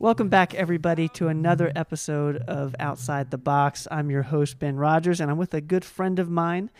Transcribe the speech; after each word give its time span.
Welcome 0.00 0.28
back, 0.28 0.54
everybody, 0.54 1.08
to 1.14 1.26
another 1.26 1.72
episode 1.74 2.36
of 2.36 2.76
Outside 2.78 3.32
the 3.32 3.36
Box. 3.36 3.88
I'm 3.90 4.12
your 4.12 4.22
host, 4.22 4.60
Ben 4.60 4.76
Rogers, 4.76 5.20
and 5.20 5.28
I'm 5.28 5.38
with 5.38 5.54
a 5.54 5.60
good 5.60 5.84
friend 5.84 6.20
of 6.20 6.30
mine 6.30 6.70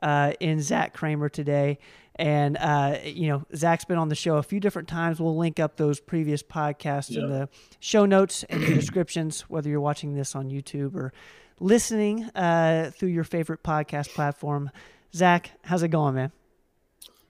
uh, 0.00 0.34
in 0.38 0.62
Zach 0.62 0.94
Kramer 0.94 1.28
today. 1.28 1.80
And, 2.14 2.56
uh, 2.56 2.98
you 3.02 3.30
know, 3.30 3.44
Zach's 3.52 3.84
been 3.84 3.98
on 3.98 4.10
the 4.10 4.14
show 4.14 4.36
a 4.36 4.44
few 4.44 4.60
different 4.60 4.86
times. 4.86 5.18
We'll 5.18 5.36
link 5.36 5.58
up 5.58 5.76
those 5.76 5.98
previous 5.98 6.40
podcasts 6.40 7.16
in 7.16 7.28
the 7.28 7.48
show 7.80 8.06
notes 8.06 8.44
and 8.44 8.62
the 8.62 8.74
descriptions, 8.74 9.40
whether 9.48 9.68
you're 9.68 9.80
watching 9.80 10.14
this 10.14 10.36
on 10.36 10.48
YouTube 10.48 10.94
or 10.94 11.12
listening 11.58 12.26
uh, 12.36 12.92
through 12.94 13.08
your 13.08 13.24
favorite 13.24 13.64
podcast 13.64 14.14
platform. 14.14 14.70
Zach, 15.12 15.50
how's 15.64 15.82
it 15.82 15.88
going, 15.88 16.14
man? 16.14 16.30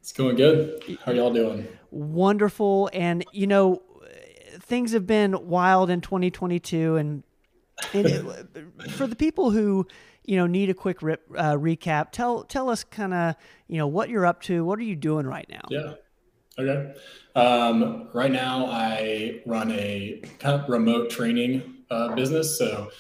It's 0.01 0.13
going 0.13 0.37
good. 0.37 0.99
How 1.07 1.13
y'all 1.13 1.33
doing? 1.33 1.67
Wonderful. 1.91 2.91
And, 2.93 3.25
you 3.33 3.47
know, 3.47 3.83
things 4.61 4.93
have 4.93 5.07
been 5.07 5.49
wild 5.49 5.91
in 5.91 6.01
2022, 6.01 6.97
and, 6.97 7.23
and 7.93 8.49
for 8.91 9.07
the 9.07 9.17
people 9.17 9.51
who 9.51 9.87
you 10.25 10.37
know 10.37 10.47
need 10.47 10.71
a 10.71 10.75
quick 10.75 11.03
rip, 11.03 11.23
uh, 11.37 11.55
recap, 11.55 12.11
tell 12.13 12.45
tell 12.45 12.69
us 12.69 12.85
kind 12.85 13.15
of 13.15 13.35
you 13.67 13.79
know 13.79 13.87
what 13.87 14.09
you're 14.09 14.27
up 14.27 14.43
to. 14.43 14.65
What 14.65 14.79
are 14.79 14.85
you 14.85 14.97
doing 14.97 15.27
right 15.27 15.49
now? 15.49 15.63
Yeah. 15.71 15.95
Okay. 16.59 16.95
Um, 17.37 18.09
right 18.13 18.33
now, 18.33 18.67
I 18.67 19.43
run 19.47 19.71
a 19.71 20.21
kind 20.41 20.61
of 20.61 20.69
remote 20.69 21.11
training 21.11 21.85
uh, 21.91 22.15
business. 22.15 22.59
So 22.59 22.91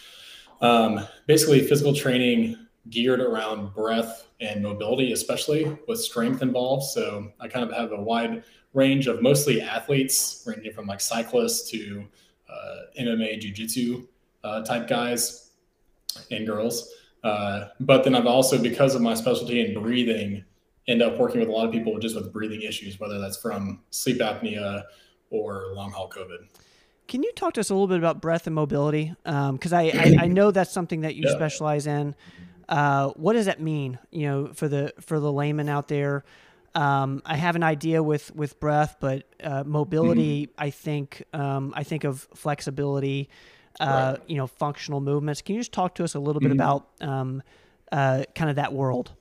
um, 0.60 1.00
basically, 1.26 1.66
physical 1.66 1.94
training 1.94 2.56
geared 2.90 3.20
around 3.20 3.74
breath 3.74 4.26
and 4.40 4.62
mobility, 4.62 5.12
especially 5.12 5.76
with 5.86 6.00
strength 6.00 6.42
involved. 6.42 6.84
So 6.84 7.32
I 7.40 7.48
kind 7.48 7.68
of 7.68 7.76
have 7.76 7.92
a 7.92 8.00
wide 8.00 8.44
range 8.74 9.06
of 9.06 9.22
mostly 9.22 9.60
athletes, 9.60 10.42
ranging 10.46 10.72
from 10.72 10.86
like 10.86 11.00
cyclists 11.00 11.70
to 11.70 12.04
uh, 12.48 12.76
MMA, 13.00 13.40
jiu-jitsu 13.40 14.06
uh, 14.44 14.62
type 14.64 14.88
guys 14.88 15.50
and 16.30 16.46
girls. 16.46 16.92
Uh, 17.24 17.68
but 17.80 18.04
then 18.04 18.14
I've 18.14 18.26
also, 18.26 18.60
because 18.60 18.94
of 18.94 19.02
my 19.02 19.14
specialty 19.14 19.60
in 19.60 19.80
breathing, 19.80 20.44
end 20.86 21.02
up 21.02 21.18
working 21.18 21.40
with 21.40 21.48
a 21.48 21.52
lot 21.52 21.66
of 21.66 21.72
people 21.72 21.98
just 21.98 22.14
with 22.14 22.32
breathing 22.32 22.62
issues, 22.62 22.98
whether 22.98 23.18
that's 23.18 23.36
from 23.36 23.80
sleep 23.90 24.18
apnea 24.18 24.84
or 25.30 25.72
long 25.74 25.90
haul 25.90 26.08
COVID. 26.08 26.46
Can 27.08 27.22
you 27.22 27.32
talk 27.32 27.54
to 27.54 27.60
us 27.60 27.70
a 27.70 27.74
little 27.74 27.86
bit 27.86 27.98
about 27.98 28.20
breath 28.20 28.46
and 28.46 28.54
mobility? 28.54 29.14
Because 29.24 29.72
um, 29.72 29.78
I, 29.78 29.90
I, 29.90 30.16
I, 30.24 30.26
know 30.26 30.50
that's 30.50 30.70
something 30.70 31.00
that 31.02 31.14
you 31.14 31.24
yeah. 31.26 31.34
specialize 31.34 31.86
in. 31.86 32.14
Uh, 32.68 33.10
what 33.10 33.32
does 33.32 33.46
that 33.46 33.60
mean? 33.60 33.98
You 34.10 34.26
know, 34.26 34.52
for 34.52 34.68
the 34.68 34.92
for 35.00 35.18
the 35.20 35.32
layman 35.32 35.68
out 35.68 35.88
there, 35.88 36.24
um, 36.74 37.22
I 37.24 37.36
have 37.36 37.56
an 37.56 37.62
idea 37.62 38.02
with 38.02 38.34
with 38.34 38.60
breath, 38.60 38.96
but 39.00 39.24
uh, 39.42 39.64
mobility. 39.64 40.46
Mm-hmm. 40.46 40.62
I 40.62 40.70
think 40.70 41.24
um, 41.32 41.72
I 41.76 41.82
think 41.84 42.04
of 42.04 42.28
flexibility. 42.34 43.28
Uh, 43.80 44.16
right. 44.18 44.28
You 44.28 44.36
know, 44.36 44.46
functional 44.46 45.00
movements. 45.00 45.40
Can 45.40 45.54
you 45.54 45.60
just 45.60 45.72
talk 45.72 45.94
to 45.96 46.04
us 46.04 46.14
a 46.14 46.18
little 46.18 46.40
bit 46.40 46.50
mm-hmm. 46.50 46.60
about 46.60 46.88
um, 47.00 47.42
uh, 47.92 48.24
kind 48.34 48.50
of 48.50 48.56
that 48.56 48.72
world? 48.72 49.12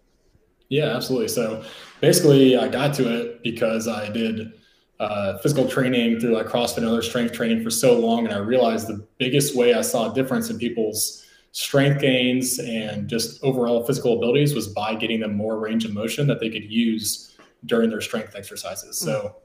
Yeah, 0.69 0.95
absolutely. 0.95 1.29
So 1.29 1.63
basically, 2.01 2.57
I 2.57 2.67
got 2.67 2.93
to 2.95 3.07
it 3.07 3.43
because 3.43 3.87
I 3.87 4.09
did 4.09 4.53
uh, 4.99 5.37
physical 5.37 5.67
training 5.67 6.19
through 6.19 6.33
like 6.33 6.47
CrossFit 6.47 6.77
and 6.77 6.87
other 6.87 7.01
strength 7.01 7.33
training 7.33 7.63
for 7.63 7.69
so 7.69 7.97
long, 7.99 8.25
and 8.25 8.33
I 8.33 8.39
realized 8.39 8.87
the 8.87 9.05
biggest 9.17 9.55
way 9.55 9.73
I 9.73 9.81
saw 9.81 10.11
a 10.11 10.13
difference 10.13 10.49
in 10.49 10.57
people's 10.57 11.23
strength 11.51 12.01
gains 12.01 12.59
and 12.59 13.07
just 13.07 13.43
overall 13.43 13.85
physical 13.85 14.17
abilities 14.17 14.53
was 14.53 14.67
by 14.67 14.95
getting 14.95 15.19
them 15.19 15.35
more 15.35 15.59
range 15.59 15.85
of 15.85 15.93
motion 15.93 16.27
that 16.27 16.39
they 16.39 16.49
could 16.49 16.63
use 16.65 17.35
during 17.65 17.89
their 17.89 18.01
strength 18.01 18.35
exercises. 18.35 18.97
So 18.97 19.35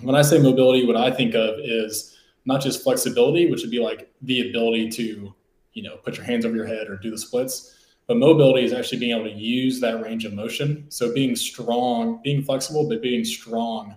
when 0.00 0.14
I 0.14 0.22
say 0.22 0.38
mobility, 0.38 0.86
what 0.86 0.96
I 0.96 1.10
think 1.10 1.34
of 1.34 1.58
is 1.60 2.16
not 2.44 2.60
just 2.60 2.82
flexibility, 2.82 3.50
which 3.50 3.62
would 3.62 3.70
be 3.70 3.78
like 3.78 4.12
the 4.22 4.48
ability 4.48 4.90
to, 4.90 5.34
you 5.72 5.82
know, 5.82 5.96
put 5.96 6.16
your 6.16 6.26
hands 6.26 6.44
over 6.44 6.56
your 6.56 6.66
head 6.66 6.88
or 6.88 6.96
do 6.96 7.10
the 7.10 7.18
splits, 7.18 7.76
but 8.06 8.16
mobility 8.16 8.64
is 8.64 8.72
actually 8.72 8.98
being 8.98 9.16
able 9.16 9.30
to 9.30 9.36
use 9.36 9.80
that 9.80 10.02
range 10.02 10.24
of 10.24 10.32
motion. 10.32 10.86
So 10.88 11.14
being 11.14 11.36
strong, 11.36 12.20
being 12.22 12.42
flexible, 12.42 12.88
but 12.88 13.00
being 13.00 13.24
strong 13.24 13.96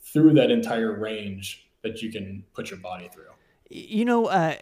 through 0.00 0.34
that 0.34 0.50
entire 0.50 0.98
range 0.98 1.68
that 1.82 2.00
you 2.02 2.10
can 2.10 2.44
put 2.54 2.70
your 2.70 2.78
body 2.78 3.08
through. 3.12 3.24
You 3.68 4.04
know, 4.04 4.26
uh, 4.26 4.56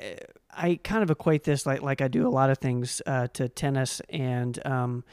I 0.53 0.79
kind 0.83 1.03
of 1.03 1.11
equate 1.11 1.45
this 1.45 1.67
like 1.67 1.83
like 1.83 2.01
I 2.01 2.09
do 2.09 2.27
a 2.27 2.31
lot 2.31 2.51
of 2.51 2.59
things 2.59 3.01
uh, 3.07 3.29
to 3.35 3.49
tennis, 3.49 4.01
and 4.09 4.59
um, 4.67 5.05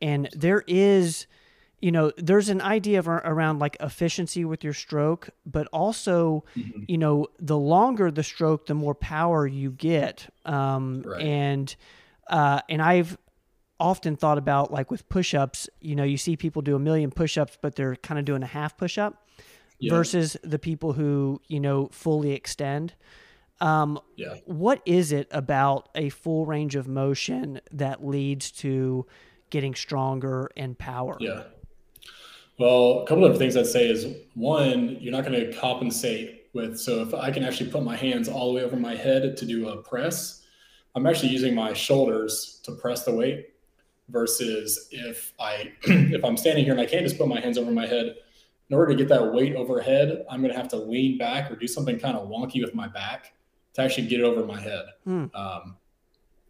and 0.00 0.28
there 0.34 0.64
is 0.66 1.26
you 1.80 1.90
know 1.90 2.12
there's 2.16 2.48
an 2.48 2.60
idea 2.60 2.98
of 2.98 3.08
around 3.08 3.58
like 3.58 3.76
efficiency 3.80 4.44
with 4.44 4.62
your 4.62 4.72
stroke 4.72 5.30
but 5.46 5.66
also 5.68 6.44
mm-hmm. 6.56 6.82
you 6.86 6.98
know 6.98 7.26
the 7.38 7.56
longer 7.56 8.10
the 8.10 8.22
stroke 8.22 8.66
the 8.66 8.74
more 8.74 8.94
power 8.94 9.46
you 9.46 9.70
get 9.70 10.28
um, 10.44 11.02
right. 11.02 11.22
and 11.22 11.76
uh, 12.28 12.60
and 12.68 12.82
i've 12.82 13.16
often 13.78 14.14
thought 14.14 14.36
about 14.36 14.70
like 14.70 14.90
with 14.90 15.08
push-ups 15.08 15.68
you 15.80 15.94
know 15.94 16.04
you 16.04 16.18
see 16.18 16.36
people 16.36 16.60
do 16.60 16.76
a 16.76 16.78
million 16.78 17.10
push-ups 17.10 17.56
but 17.62 17.74
they're 17.76 17.96
kind 17.96 18.18
of 18.18 18.24
doing 18.24 18.42
a 18.42 18.46
half 18.46 18.76
push-up 18.76 19.26
yeah. 19.78 19.90
versus 19.90 20.36
the 20.42 20.58
people 20.58 20.92
who 20.92 21.40
you 21.48 21.60
know 21.60 21.88
fully 21.92 22.32
extend 22.32 22.94
um, 23.60 23.98
yeah. 24.16 24.36
what 24.46 24.82
is 24.86 25.12
it 25.12 25.28
about 25.30 25.88
a 25.94 26.08
full 26.08 26.46
range 26.46 26.76
of 26.76 26.88
motion 26.88 27.60
that 27.72 28.04
leads 28.04 28.50
to 28.50 29.06
getting 29.50 29.74
stronger 29.74 30.50
and 30.56 30.78
power 30.78 31.16
yeah 31.20 31.42
well, 32.60 33.00
a 33.00 33.06
couple 33.06 33.24
of 33.24 33.38
things 33.38 33.56
I'd 33.56 33.66
say 33.66 33.88
is 33.88 34.06
one, 34.34 34.98
you're 35.00 35.12
not 35.12 35.24
going 35.24 35.32
to 35.32 35.50
compensate 35.58 36.50
with. 36.52 36.78
So 36.78 37.00
if 37.00 37.14
I 37.14 37.30
can 37.30 37.42
actually 37.42 37.70
put 37.70 37.82
my 37.82 37.96
hands 37.96 38.28
all 38.28 38.48
the 38.48 38.56
way 38.56 38.62
over 38.62 38.76
my 38.76 38.94
head 38.94 39.34
to 39.38 39.46
do 39.46 39.70
a 39.70 39.78
press, 39.78 40.42
I'm 40.94 41.06
actually 41.06 41.30
using 41.30 41.54
my 41.54 41.72
shoulders 41.72 42.60
to 42.64 42.72
press 42.72 43.04
the 43.04 43.14
weight. 43.14 43.46
Versus 44.10 44.88
if 44.90 45.32
I 45.40 45.72
if 45.84 46.22
I'm 46.24 46.36
standing 46.36 46.64
here 46.64 46.72
and 46.72 46.82
I 46.82 46.84
can't 46.84 47.04
just 47.04 47.16
put 47.16 47.28
my 47.28 47.40
hands 47.40 47.56
over 47.56 47.70
my 47.70 47.86
head, 47.86 48.16
in 48.68 48.76
order 48.76 48.92
to 48.92 48.98
get 48.98 49.08
that 49.08 49.32
weight 49.32 49.54
overhead, 49.54 50.26
I'm 50.28 50.42
going 50.42 50.52
to 50.52 50.58
have 50.58 50.68
to 50.70 50.76
lean 50.76 51.16
back 51.16 51.50
or 51.50 51.56
do 51.56 51.66
something 51.66 51.98
kind 51.98 52.16
of 52.16 52.28
wonky 52.28 52.60
with 52.60 52.74
my 52.74 52.88
back 52.88 53.32
to 53.74 53.82
actually 53.82 54.06
get 54.06 54.20
it 54.20 54.24
over 54.24 54.44
my 54.44 54.60
head. 54.60 54.84
Hmm. 55.04 55.26
Um, 55.34 55.76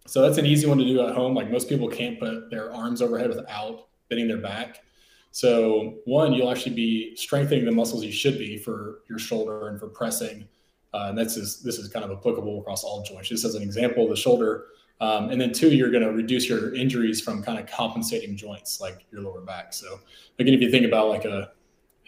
so 0.07 0.23
that's 0.23 0.39
an 0.39 0.47
easy 0.47 0.67
one 0.67 0.79
to 0.79 0.85
do 0.85 1.01
at 1.07 1.15
home. 1.15 1.35
Like 1.35 1.51
most 1.51 1.69
people 1.69 1.89
can't 1.89 2.19
put 2.19 2.51
their 2.51 2.73
arms 2.73 3.03
overhead 3.03 3.29
without 3.29 3.89
bending 4.09 4.29
their 4.29 4.39
back. 4.39 4.83
So 5.31 5.99
one, 6.05 6.33
you'll 6.33 6.51
actually 6.51 6.75
be 6.75 7.15
strengthening 7.15 7.65
the 7.65 7.71
muscles 7.73 8.05
you 8.05 8.13
should 8.13 8.39
be 8.39 8.59
for 8.59 9.03
your 9.09 9.19
shoulder 9.19 9.69
and 9.69 9.79
for 9.79 9.89
pressing. 9.89 10.49
Uh, 10.93 11.07
and 11.11 11.19
this 11.19 11.37
is 11.37 11.63
this 11.63 11.79
is 11.79 11.89
kind 11.89 12.05
of 12.05 12.11
applicable 12.11 12.61
across 12.61 12.83
all 12.83 13.03
joints. 13.05 13.29
Just 13.29 13.45
as 13.45 13.55
an 13.55 13.63
example, 13.63 14.09
the 14.09 14.17
shoulder. 14.17 14.67
Um, 15.01 15.31
and 15.31 15.41
then 15.41 15.53
two, 15.53 15.71
you're 15.71 15.91
going 15.91 16.03
to 16.03 16.13
reduce 16.13 16.49
your 16.49 16.75
injuries 16.75 17.23
from 17.23 17.43
kind 17.43 17.59
of 17.59 17.67
compensating 17.67 18.37
joints 18.37 18.81
like 18.81 19.07
your 19.11 19.23
lower 19.23 19.41
back. 19.41 19.73
So 19.73 20.01
again, 20.39 20.53
if 20.53 20.61
you 20.61 20.71
think 20.71 20.85
about 20.85 21.09
like 21.09 21.25
a 21.25 21.53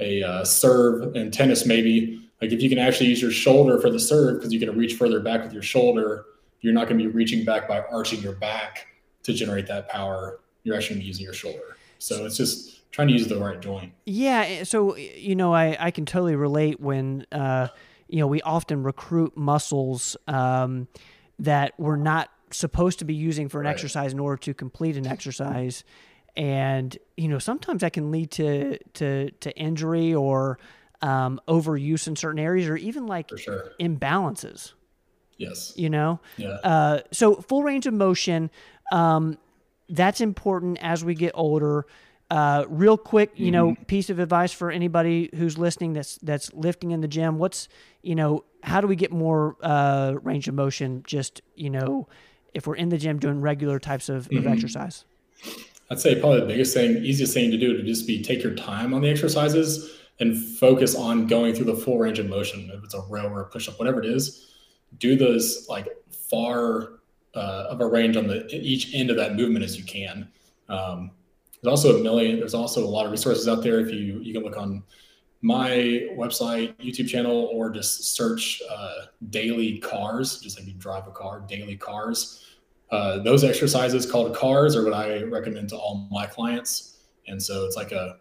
a 0.00 0.22
uh, 0.22 0.44
serve 0.44 1.14
in 1.14 1.30
tennis, 1.30 1.64
maybe 1.64 2.21
like 2.42 2.50
if 2.50 2.60
you 2.60 2.68
can 2.68 2.78
actually 2.78 3.06
use 3.06 3.22
your 3.22 3.30
shoulder 3.30 3.80
for 3.80 3.88
the 3.88 4.00
serve 4.00 4.38
because 4.38 4.52
you 4.52 4.58
can 4.58 4.76
reach 4.76 4.94
further 4.94 5.20
back 5.20 5.44
with 5.44 5.52
your 5.52 5.62
shoulder, 5.62 6.26
you're 6.60 6.72
not 6.72 6.88
going 6.88 6.98
to 6.98 7.04
be 7.04 7.10
reaching 7.10 7.44
back 7.44 7.68
by 7.68 7.82
arching 7.82 8.20
your 8.20 8.32
back 8.32 8.88
to 9.22 9.32
generate 9.32 9.68
that 9.68 9.88
power. 9.88 10.40
You're 10.64 10.74
actually 10.74 10.96
going 10.96 11.00
to 11.00 11.04
be 11.04 11.06
using 11.06 11.24
your 11.24 11.34
shoulder. 11.34 11.76
So 11.98 12.26
it's 12.26 12.36
just 12.36 12.90
trying 12.90 13.06
to 13.08 13.14
use 13.14 13.28
the 13.28 13.38
right 13.38 13.60
joint. 13.60 13.92
Yeah. 14.06 14.44
Eh, 14.46 14.64
so, 14.64 14.96
you 14.96 15.36
know, 15.36 15.54
I, 15.54 15.76
I 15.78 15.90
can 15.92 16.04
totally 16.04 16.34
relate 16.34 16.80
when, 16.80 17.26
uh, 17.30 17.68
you 18.08 18.18
know, 18.18 18.26
we 18.26 18.42
often 18.42 18.82
recruit 18.82 19.36
muscles 19.36 20.16
um, 20.26 20.88
that 21.38 21.74
we're 21.78 21.94
not 21.94 22.28
supposed 22.50 22.98
to 22.98 23.04
be 23.04 23.14
using 23.14 23.48
for 23.48 23.60
an 23.60 23.66
right. 23.66 23.72
exercise 23.72 24.12
in 24.12 24.18
order 24.18 24.36
to 24.38 24.52
complete 24.52 24.96
an 24.96 25.06
exercise. 25.06 25.84
And, 26.36 26.98
you 27.16 27.28
know, 27.28 27.38
sometimes 27.38 27.82
that 27.82 27.92
can 27.92 28.10
lead 28.10 28.32
to, 28.32 28.78
to, 28.94 29.30
to 29.30 29.56
injury 29.56 30.12
or 30.12 30.58
um, 31.02 31.40
overuse 31.48 32.06
in 32.06 32.16
certain 32.16 32.38
areas 32.38 32.68
or 32.68 32.76
even 32.76 33.06
like 33.06 33.36
sure. 33.36 33.72
imbalances. 33.80 34.72
Yes. 35.36 35.72
You 35.76 35.90
know? 35.90 36.20
Yeah. 36.36 36.58
Uh, 36.62 37.00
so 37.10 37.36
full 37.36 37.62
range 37.64 37.86
of 37.86 37.94
motion, 37.94 38.50
um, 38.92 39.36
that's 39.88 40.20
important 40.20 40.78
as 40.80 41.04
we 41.04 41.14
get 41.14 41.32
older. 41.34 41.86
Uh, 42.30 42.64
real 42.68 42.96
quick, 42.96 43.32
you 43.34 43.50
know, 43.50 43.72
mm-hmm. 43.72 43.82
piece 43.84 44.08
of 44.08 44.18
advice 44.18 44.52
for 44.52 44.70
anybody 44.70 45.28
who's 45.34 45.58
listening 45.58 45.92
that's 45.92 46.16
that's 46.22 46.50
lifting 46.54 46.92
in 46.92 47.02
the 47.02 47.08
gym. 47.08 47.38
What's 47.38 47.68
you 48.00 48.14
know, 48.14 48.44
how 48.62 48.80
do 48.80 48.86
we 48.86 48.96
get 48.96 49.12
more 49.12 49.56
uh, 49.62 50.14
range 50.22 50.48
of 50.48 50.54
motion? 50.54 51.02
Just 51.06 51.42
you 51.56 51.68
know, 51.68 52.08
if 52.54 52.66
we're 52.66 52.76
in 52.76 52.88
the 52.88 52.96
gym 52.96 53.18
doing 53.18 53.42
regular 53.42 53.78
types 53.78 54.08
of, 54.08 54.28
mm-hmm. 54.28 54.38
of 54.38 54.46
exercise. 54.46 55.04
I'd 55.90 56.00
say 56.00 56.18
probably 56.18 56.40
the 56.40 56.46
biggest 56.46 56.72
thing, 56.72 57.04
easiest 57.04 57.34
thing 57.34 57.50
to 57.50 57.58
do 57.58 57.76
to 57.76 57.82
just 57.82 58.06
be 58.06 58.22
take 58.22 58.42
your 58.42 58.54
time 58.54 58.94
on 58.94 59.02
the 59.02 59.10
exercises 59.10 59.90
and 60.20 60.36
focus 60.36 60.94
on 60.94 61.26
going 61.26 61.54
through 61.54 61.64
the 61.64 61.76
full 61.76 61.98
range 61.98 62.18
of 62.18 62.28
motion. 62.28 62.70
If 62.72 62.84
it's 62.84 62.94
a 62.94 63.00
row 63.00 63.26
or 63.28 63.42
a 63.42 63.46
push 63.46 63.68
up, 63.68 63.78
whatever 63.78 64.02
it 64.02 64.06
is, 64.06 64.54
do 64.98 65.16
those 65.16 65.66
like 65.68 65.88
far 66.10 67.00
uh, 67.34 67.66
of 67.70 67.80
a 67.80 67.86
range 67.86 68.16
on 68.16 68.26
the 68.26 68.46
each 68.50 68.94
end 68.94 69.10
of 69.10 69.16
that 69.16 69.34
movement 69.34 69.64
as 69.64 69.76
you 69.76 69.84
can. 69.84 70.28
Um, 70.68 71.10
there's 71.62 71.70
also 71.70 71.98
a 71.98 72.02
million. 72.02 72.38
There's 72.38 72.54
also 72.54 72.84
a 72.84 72.86
lot 72.86 73.06
of 73.06 73.12
resources 73.12 73.48
out 73.48 73.62
there. 73.62 73.80
If 73.80 73.90
you 73.90 74.20
you 74.20 74.32
can 74.32 74.42
look 74.42 74.56
on 74.56 74.82
my 75.40 76.06
website, 76.16 76.74
YouTube 76.76 77.08
channel, 77.08 77.50
or 77.52 77.70
just 77.70 78.14
search 78.14 78.62
uh, 78.70 79.06
daily 79.30 79.78
cars, 79.78 80.40
just 80.40 80.58
like 80.58 80.68
you 80.68 80.74
drive 80.74 81.06
a 81.06 81.10
car, 81.10 81.44
daily 81.48 81.76
cars. 81.76 82.46
Uh, 82.90 83.18
those 83.20 83.42
exercises 83.42 84.08
called 84.10 84.36
cars 84.36 84.76
are 84.76 84.84
what 84.84 84.92
I 84.92 85.22
recommend 85.22 85.70
to 85.70 85.76
all 85.76 86.06
my 86.10 86.26
clients. 86.26 86.98
And 87.26 87.42
so 87.42 87.64
it's 87.64 87.76
like 87.76 87.90
a 87.90 88.18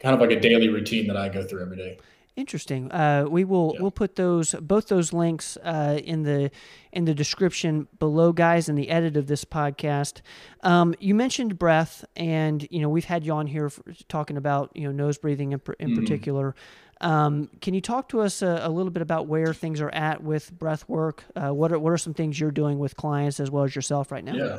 kind 0.00 0.14
of 0.14 0.20
like 0.20 0.30
a 0.30 0.40
daily 0.40 0.68
routine 0.68 1.06
that 1.08 1.16
I 1.16 1.28
go 1.28 1.42
through 1.42 1.62
every 1.62 1.76
day. 1.76 1.98
Interesting. 2.36 2.92
Uh, 2.92 3.24
we 3.30 3.44
will 3.44 3.72
yeah. 3.74 3.80
we'll 3.80 3.90
put 3.90 4.16
those 4.16 4.54
both 4.60 4.88
those 4.88 5.14
links 5.14 5.56
uh, 5.64 5.98
in 6.04 6.22
the 6.22 6.50
in 6.92 7.06
the 7.06 7.14
description 7.14 7.88
below, 7.98 8.30
guys, 8.30 8.68
in 8.68 8.74
the 8.74 8.90
edit 8.90 9.16
of 9.16 9.26
this 9.26 9.42
podcast. 9.42 10.20
Um, 10.62 10.94
you 11.00 11.14
mentioned 11.14 11.58
breath, 11.58 12.04
and 12.14 12.68
you 12.70 12.80
know 12.80 12.90
we've 12.90 13.06
had 13.06 13.24
you 13.24 13.32
on 13.32 13.46
here 13.46 13.70
for, 13.70 13.82
talking 14.08 14.36
about 14.36 14.70
you 14.74 14.84
know 14.84 14.92
nose 14.92 15.16
breathing 15.16 15.52
in, 15.52 15.62
in 15.80 15.90
mm 15.90 15.96
particular. 15.96 16.54
Um, 17.00 17.48
can 17.62 17.72
you 17.72 17.80
talk 17.80 18.08
to 18.10 18.20
us 18.20 18.42
a, 18.42 18.60
a, 18.62 18.70
little 18.70 18.90
bit 18.90 19.02
about 19.02 19.26
where 19.26 19.52
things 19.52 19.82
are 19.82 19.90
at 19.90 20.22
with 20.22 20.50
breath 20.58 20.88
work? 20.88 21.24
Uh, 21.34 21.54
what 21.54 21.72
are 21.72 21.78
what 21.78 21.90
are 21.90 21.98
some 21.98 22.12
things 22.12 22.38
you're 22.38 22.50
doing 22.50 22.78
with 22.78 22.96
clients 22.96 23.40
as 23.40 23.50
well 23.50 23.64
as 23.64 23.74
yourself 23.74 24.12
right 24.12 24.24
now? 24.24 24.34
Yeah. 24.34 24.58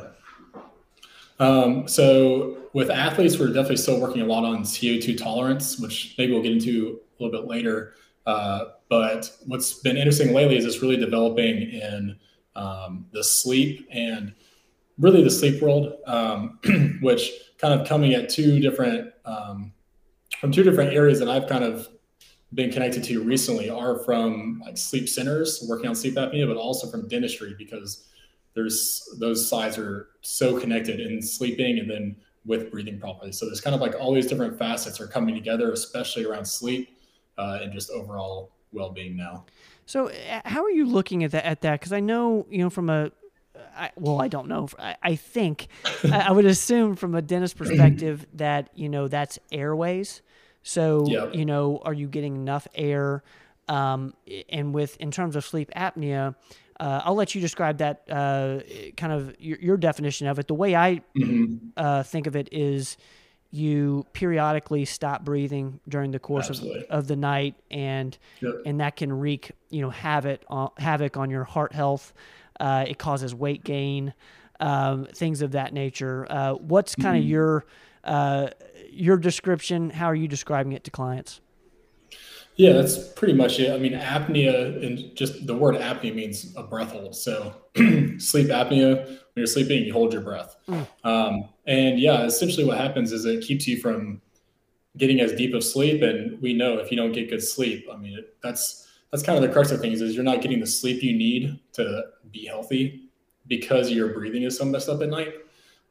Um, 1.38 1.86
so 1.86 2.58
with 2.72 2.90
athletes, 2.90 3.38
we're 3.38 3.48
definitely 3.48 3.76
still 3.76 4.00
working 4.00 4.22
a 4.22 4.26
lot 4.26 4.44
on 4.44 4.62
CO2 4.62 5.16
tolerance, 5.16 5.78
which 5.78 6.14
maybe 6.18 6.32
we'll 6.32 6.42
get 6.42 6.52
into 6.52 7.00
a 7.18 7.22
little 7.22 7.40
bit 7.40 7.48
later. 7.48 7.94
Uh, 8.26 8.66
but 8.88 9.30
what's 9.46 9.74
been 9.80 9.96
interesting 9.96 10.34
lately 10.34 10.56
is 10.56 10.64
it's 10.64 10.82
really 10.82 10.96
developing 10.96 11.62
in 11.70 12.16
um, 12.56 13.06
the 13.12 13.22
sleep 13.22 13.86
and 13.90 14.34
really 14.98 15.22
the 15.22 15.30
sleep 15.30 15.62
world, 15.62 15.94
um, 16.06 16.58
which 17.00 17.30
kind 17.58 17.78
of 17.78 17.86
coming 17.86 18.14
at 18.14 18.28
two 18.28 18.60
different 18.60 19.12
um, 19.24 19.72
from 20.40 20.52
two 20.52 20.62
different 20.62 20.92
areas 20.92 21.18
that 21.18 21.28
I've 21.28 21.48
kind 21.48 21.64
of 21.64 21.88
been 22.54 22.70
connected 22.70 23.04
to 23.04 23.22
recently 23.22 23.68
are 23.68 23.98
from 24.00 24.62
like 24.64 24.78
sleep 24.78 25.08
centers 25.08 25.64
working 25.68 25.88
on 25.88 25.94
sleep 25.94 26.14
apnea, 26.14 26.46
but 26.46 26.56
also 26.56 26.88
from 26.90 27.08
dentistry 27.08 27.54
because 27.58 28.08
there's 28.58 29.08
those 29.18 29.48
sides 29.48 29.78
are 29.78 30.08
so 30.20 30.58
connected 30.58 30.98
in 30.98 31.22
sleeping 31.22 31.78
and 31.78 31.88
then 31.88 32.16
with 32.44 32.72
breathing 32.72 32.98
properly. 32.98 33.30
So 33.30 33.46
there's 33.46 33.60
kind 33.60 33.74
of 33.74 33.80
like 33.80 33.94
all 34.00 34.12
these 34.12 34.26
different 34.26 34.58
facets 34.58 35.00
are 35.00 35.06
coming 35.06 35.34
together, 35.34 35.70
especially 35.70 36.24
around 36.24 36.44
sleep 36.44 36.98
uh, 37.36 37.60
and 37.62 37.72
just 37.72 37.88
overall 37.90 38.50
well-being 38.72 39.16
now. 39.16 39.44
So 39.86 40.08
uh, 40.08 40.40
how 40.44 40.64
are 40.64 40.70
you 40.70 40.86
looking 40.86 41.22
at 41.22 41.30
that? 41.30 41.44
At 41.44 41.60
that, 41.60 41.78
because 41.78 41.92
I 41.92 42.00
know 42.00 42.46
you 42.50 42.58
know 42.58 42.70
from 42.70 42.90
a 42.90 43.12
I, 43.76 43.90
well, 43.94 44.20
I 44.20 44.26
don't 44.26 44.48
know. 44.48 44.68
I, 44.76 44.96
I 45.02 45.14
think 45.14 45.68
I 46.04 46.32
would 46.32 46.46
assume 46.46 46.96
from 46.96 47.14
a 47.14 47.22
dentist 47.22 47.56
perspective 47.56 48.26
that 48.34 48.70
you 48.74 48.88
know 48.88 49.06
that's 49.06 49.38
airways. 49.52 50.20
So 50.64 51.06
yep. 51.06 51.34
you 51.34 51.44
know, 51.44 51.80
are 51.84 51.94
you 51.94 52.08
getting 52.08 52.34
enough 52.34 52.66
air? 52.74 53.22
Um, 53.68 54.14
and 54.48 54.74
with 54.74 54.96
in 54.96 55.10
terms 55.10 55.36
of 55.36 55.44
sleep 55.44 55.70
apnea, 55.76 56.34
uh, 56.80 57.02
I'll 57.04 57.14
let 57.14 57.34
you 57.34 57.40
describe 57.40 57.78
that 57.78 58.04
uh, 58.08 58.60
kind 58.96 59.12
of 59.12 59.34
your, 59.40 59.58
your, 59.58 59.76
definition 59.76 60.26
of 60.28 60.38
it. 60.38 60.46
The 60.46 60.54
way 60.54 60.76
I 60.76 61.02
mm-hmm. 61.16 61.68
uh, 61.76 62.04
think 62.04 62.26
of 62.26 62.36
it 62.36 62.48
is 62.52 62.96
you 63.50 64.06
periodically 64.12 64.84
stop 64.84 65.24
breathing 65.24 65.80
during 65.88 66.10
the 66.10 66.18
course 66.18 66.50
of, 66.50 66.62
of 66.90 67.08
the 67.08 67.16
night, 67.16 67.54
and 67.70 68.16
yep. 68.40 68.54
and 68.66 68.80
that 68.80 68.96
can 68.96 69.12
wreak 69.12 69.52
you 69.70 69.80
know 69.80 69.90
havoc 69.90 70.42
on, 70.48 70.70
havoc 70.78 71.16
on 71.16 71.30
your 71.30 71.44
heart 71.44 71.72
health. 71.72 72.12
Uh, 72.60 72.84
it 72.86 72.98
causes 72.98 73.34
weight 73.34 73.64
gain, 73.64 74.12
um, 74.60 75.06
things 75.14 75.42
of 75.42 75.52
that 75.52 75.72
nature. 75.72 76.26
Uh, 76.30 76.54
what's 76.54 76.94
kind 76.94 77.16
of 77.16 77.22
mm-hmm. 77.22 77.30
your 77.30 77.66
uh, 78.04 78.48
your 78.90 79.16
description? 79.16 79.90
How 79.90 80.06
are 80.06 80.14
you 80.14 80.28
describing 80.28 80.72
it 80.72 80.84
to 80.84 80.90
clients? 80.90 81.40
Yeah, 82.58 82.72
that's 82.72 82.98
pretty 83.12 83.34
much 83.34 83.60
it. 83.60 83.72
I 83.72 83.78
mean, 83.78 83.92
apnea 83.92 84.84
and 84.84 85.14
just 85.16 85.46
the 85.46 85.54
word 85.54 85.76
apnea 85.76 86.12
means 86.12 86.54
a 86.56 86.62
breath 86.64 86.90
hold. 86.90 87.14
So 87.14 87.54
sleep 87.76 88.48
apnea, 88.48 89.06
when 89.06 89.16
you're 89.36 89.46
sleeping, 89.46 89.84
you 89.84 89.92
hold 89.92 90.12
your 90.12 90.22
breath. 90.22 90.56
Mm. 90.68 90.86
Um, 91.04 91.48
and 91.66 92.00
yeah, 92.00 92.24
essentially 92.24 92.64
what 92.64 92.76
happens 92.76 93.12
is 93.12 93.24
it 93.24 93.44
keeps 93.44 93.68
you 93.68 93.80
from 93.80 94.20
getting 94.96 95.20
as 95.20 95.32
deep 95.34 95.54
of 95.54 95.62
sleep. 95.62 96.02
And 96.02 96.42
we 96.42 96.52
know 96.52 96.78
if 96.78 96.90
you 96.90 96.96
don't 96.96 97.12
get 97.12 97.30
good 97.30 97.44
sleep, 97.44 97.86
I 97.90 97.96
mean, 97.96 98.18
it, 98.18 98.36
that's 98.42 98.88
that's 99.12 99.22
kind 99.22 99.36
of 99.38 99.42
the 99.42 99.52
crux 99.52 99.70
of 99.70 99.80
things 99.80 100.00
is 100.00 100.16
you're 100.16 100.24
not 100.24 100.42
getting 100.42 100.58
the 100.58 100.66
sleep 100.66 101.00
you 101.00 101.16
need 101.16 101.60
to 101.74 102.02
be 102.32 102.44
healthy 102.44 103.08
because 103.46 103.90
your 103.90 104.08
breathing 104.12 104.42
is 104.42 104.58
so 104.58 104.64
messed 104.64 104.88
up 104.88 105.00
at 105.00 105.08
night. 105.08 105.32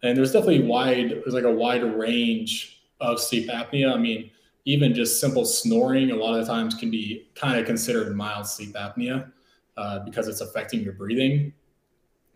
And 0.04 0.18
there's 0.18 0.34
definitely 0.34 0.64
wide, 0.64 1.12
there's 1.12 1.34
like 1.34 1.46
a 1.46 1.52
wide 1.52 1.84
range 1.84 2.84
of 3.00 3.22
sleep 3.22 3.50
apnea. 3.50 3.94
I 3.94 3.98
mean, 3.98 4.30
even 4.68 4.94
just 4.94 5.22
simple 5.22 5.46
snoring 5.46 6.12
a 6.12 6.16
lot 6.16 6.38
of 6.38 6.46
times 6.46 6.76
can 6.76 6.92
be 6.92 7.30
kind 7.36 7.58
of 7.58 7.66
considered 7.66 8.14
mild 8.14 8.46
sleep 8.46 8.74
apnea 8.74 9.32
uh, 9.78 10.00
because 10.00 10.28
it's 10.28 10.42
affecting 10.42 10.82
your 10.82 10.92
breathing. 10.92 11.54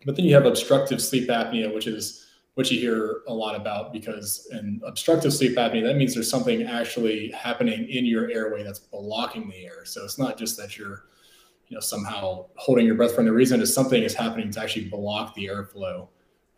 But 0.06 0.16
then 0.16 0.24
you 0.24 0.34
have 0.34 0.46
obstructive 0.46 1.02
sleep 1.02 1.28
apnea, 1.28 1.72
which 1.72 1.86
is 1.86 2.26
what 2.54 2.70
you 2.70 2.80
hear 2.80 3.20
a 3.28 3.34
lot 3.34 3.54
about 3.54 3.92
because 3.92 4.48
in 4.50 4.80
obstructive 4.82 5.34
sleep 5.34 5.58
apnea, 5.58 5.82
that 5.82 5.96
means 5.96 6.14
there's 6.14 6.30
something 6.30 6.62
actually 6.62 7.30
happening 7.32 7.86
in 7.90 8.06
your 8.06 8.30
airway 8.30 8.62
that's 8.62 8.78
blocking 8.78 9.50
the 9.50 9.66
air. 9.66 9.84
So 9.84 10.02
it's 10.02 10.18
not 10.18 10.38
just 10.38 10.56
that 10.56 10.78
you're, 10.78 11.04
you 11.68 11.74
know, 11.74 11.80
somehow 11.80 12.46
holding 12.56 12.86
your 12.86 12.94
breath 12.94 13.14
for 13.14 13.22
no 13.22 13.32
reason. 13.32 13.60
It's 13.60 13.74
something 13.74 14.02
is 14.02 14.14
happening 14.14 14.50
to 14.52 14.60
actually 14.62 14.86
block 14.86 15.34
the 15.34 15.48
airflow 15.48 16.08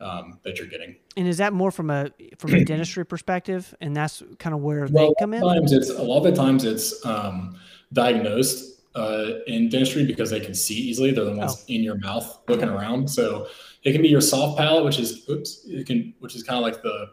um, 0.00 0.38
that 0.42 0.58
you're 0.58 0.68
getting. 0.68 0.96
And 1.16 1.26
is 1.28 1.38
that 1.38 1.52
more 1.52 1.70
from 1.70 1.90
a 1.90 2.10
from 2.38 2.54
a 2.54 2.64
dentistry 2.64 3.04
perspective, 3.04 3.74
and 3.80 3.96
that's 3.96 4.22
kind 4.38 4.54
of 4.54 4.60
where 4.60 4.86
well, 4.90 5.08
they 5.08 5.14
come 5.18 5.34
in? 5.34 5.42
Times 5.42 5.72
it's 5.72 5.90
a 5.90 6.02
lot 6.02 6.18
of 6.18 6.24
the 6.24 6.32
times 6.32 6.64
it's 6.64 7.04
um, 7.06 7.56
diagnosed 7.92 8.82
uh, 8.94 9.40
in 9.46 9.68
dentistry 9.68 10.04
because 10.04 10.30
they 10.30 10.40
can 10.40 10.54
see 10.54 10.74
easily. 10.74 11.10
They're 11.12 11.24
the 11.24 11.34
ones 11.34 11.56
oh. 11.58 11.72
in 11.72 11.82
your 11.82 11.98
mouth 11.98 12.40
looking 12.48 12.68
around. 12.68 13.08
So 13.08 13.48
it 13.82 13.92
can 13.92 14.02
be 14.02 14.08
your 14.08 14.20
soft 14.20 14.58
palate, 14.58 14.84
which 14.84 14.98
is 14.98 15.28
oops, 15.28 15.64
it 15.66 15.86
can 15.86 16.14
which 16.20 16.34
is 16.34 16.42
kind 16.42 16.58
of 16.58 16.62
like 16.62 16.82
the 16.82 17.10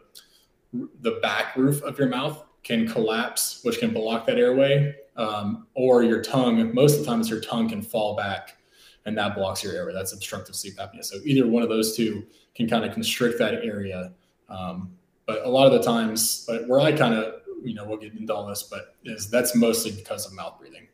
the 1.00 1.18
back 1.22 1.56
roof 1.56 1.82
of 1.82 1.98
your 1.98 2.08
mouth 2.08 2.42
can 2.62 2.86
collapse, 2.86 3.60
which 3.62 3.78
can 3.78 3.92
block 3.92 4.26
that 4.26 4.38
airway, 4.38 4.94
um, 5.16 5.66
or 5.74 6.02
your 6.02 6.22
tongue. 6.22 6.74
Most 6.74 6.98
of 6.98 7.00
the 7.00 7.06
times, 7.06 7.28
your 7.28 7.40
tongue 7.40 7.68
can 7.68 7.82
fall 7.82 8.16
back, 8.16 8.56
and 9.04 9.16
that 9.18 9.34
blocks 9.34 9.62
your 9.62 9.74
airway. 9.74 9.92
That's 9.92 10.12
obstructive 10.12 10.54
sleep 10.54 10.76
apnea. 10.76 11.04
So 11.04 11.18
either 11.24 11.46
one 11.46 11.62
of 11.62 11.68
those 11.68 11.96
two 11.96 12.24
can 12.54 12.68
kind 12.68 12.84
of 12.84 12.92
constrict 12.92 13.38
that 13.38 13.54
area. 13.64 14.12
Um, 14.48 14.92
but 15.26 15.44
a 15.44 15.48
lot 15.48 15.66
of 15.66 15.72
the 15.72 15.82
times, 15.82 16.44
but 16.46 16.68
where 16.68 16.80
I 16.80 16.92
kind 16.92 17.14
of, 17.14 17.42
you 17.62 17.74
know, 17.74 17.84
we'll 17.84 17.98
get 17.98 18.12
into 18.14 18.34
all 18.34 18.46
this, 18.46 18.62
but 18.64 18.96
is 19.04 19.30
that's 19.30 19.54
mostly 19.54 19.92
because 19.92 20.26
of 20.26 20.32
mouth 20.34 20.58
breathing. 20.58 20.88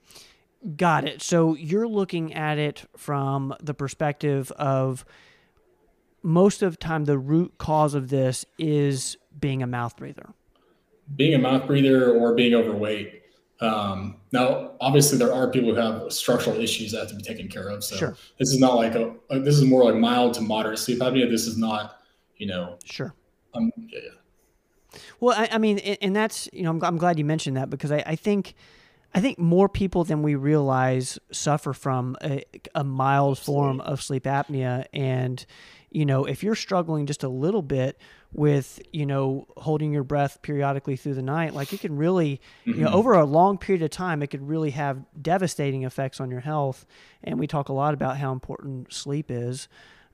Got 0.76 1.06
it. 1.06 1.22
So 1.22 1.54
you're 1.54 1.88
looking 1.88 2.34
at 2.34 2.58
it 2.58 2.84
from 2.96 3.54
the 3.60 3.74
perspective 3.74 4.50
of 4.52 5.04
most 6.22 6.62
of 6.62 6.72
the 6.72 6.76
time, 6.76 7.04
the 7.04 7.18
root 7.18 7.58
cause 7.58 7.94
of 7.94 8.08
this 8.08 8.44
is 8.58 9.16
being 9.38 9.62
a 9.62 9.66
mouth 9.66 9.96
breather. 9.96 10.30
Being 11.14 11.34
a 11.34 11.38
mouth 11.38 11.66
breather 11.66 12.12
or 12.12 12.34
being 12.34 12.54
overweight. 12.54 13.22
Um, 13.60 14.16
now, 14.32 14.72
obviously, 14.80 15.18
there 15.18 15.32
are 15.32 15.50
people 15.50 15.74
who 15.74 15.80
have 15.80 16.12
structural 16.12 16.56
issues 16.60 16.92
that 16.92 17.00
have 17.00 17.08
to 17.08 17.16
be 17.16 17.22
taken 17.22 17.48
care 17.48 17.68
of. 17.68 17.82
So 17.82 17.96
sure. 17.96 18.16
this 18.38 18.52
is 18.52 18.60
not 18.60 18.76
like 18.76 18.94
a, 18.94 19.14
this 19.30 19.56
is 19.56 19.64
more 19.64 19.84
like 19.84 19.96
mild 19.96 20.34
to 20.34 20.40
moderate 20.40 20.78
sleep 20.78 21.00
apnea. 21.00 21.28
This 21.28 21.46
is 21.46 21.56
not, 21.56 22.00
you 22.36 22.46
know. 22.46 22.78
Sure. 22.84 23.14
Um, 23.54 23.72
yeah, 23.76 24.00
yeah. 24.04 25.00
Well, 25.20 25.36
I, 25.36 25.48
I, 25.52 25.58
mean, 25.58 25.78
and 25.78 26.14
that's 26.14 26.48
you 26.52 26.62
know, 26.62 26.70
I'm, 26.70 26.82
I'm 26.84 26.96
glad 26.96 27.18
you 27.18 27.24
mentioned 27.24 27.56
that 27.56 27.70
because 27.70 27.92
I, 27.92 28.02
I 28.06 28.16
think. 28.16 28.54
I 29.14 29.20
think 29.20 29.38
more 29.38 29.68
people 29.68 30.04
than 30.04 30.22
we 30.22 30.34
realize 30.34 31.18
suffer 31.32 31.72
from 31.72 32.16
a, 32.22 32.44
a 32.74 32.84
mild 32.84 33.38
Absolutely. 33.38 33.62
form 33.62 33.80
of 33.80 34.02
sleep 34.02 34.24
apnea. 34.24 34.84
And, 34.92 35.44
you 35.90 36.04
know, 36.04 36.24
if 36.24 36.42
you're 36.42 36.54
struggling 36.54 37.06
just 37.06 37.22
a 37.22 37.28
little 37.28 37.62
bit 37.62 37.98
with 38.32 38.80
you 38.92 39.06
know 39.06 39.46
holding 39.56 39.92
your 39.92 40.04
breath 40.04 40.42
periodically 40.42 40.96
through 40.96 41.14
the 41.14 41.22
night 41.22 41.54
like 41.54 41.72
it 41.72 41.80
can 41.80 41.96
really 41.96 42.40
mm-hmm. 42.66 42.78
you 42.78 42.84
know 42.84 42.88
mm-hmm. 42.88 42.96
over 42.96 43.14
a 43.14 43.24
long 43.24 43.56
period 43.56 43.82
of 43.82 43.90
time 43.90 44.22
it 44.22 44.26
could 44.26 44.46
really 44.46 44.70
have 44.70 45.02
devastating 45.20 45.84
effects 45.84 46.20
on 46.20 46.30
your 46.30 46.40
health 46.40 46.84
and 47.24 47.38
we 47.38 47.46
talk 47.46 47.70
a 47.70 47.72
lot 47.72 47.94
about 47.94 48.18
how 48.18 48.32
important 48.32 48.92
sleep 48.92 49.30
is 49.30 49.68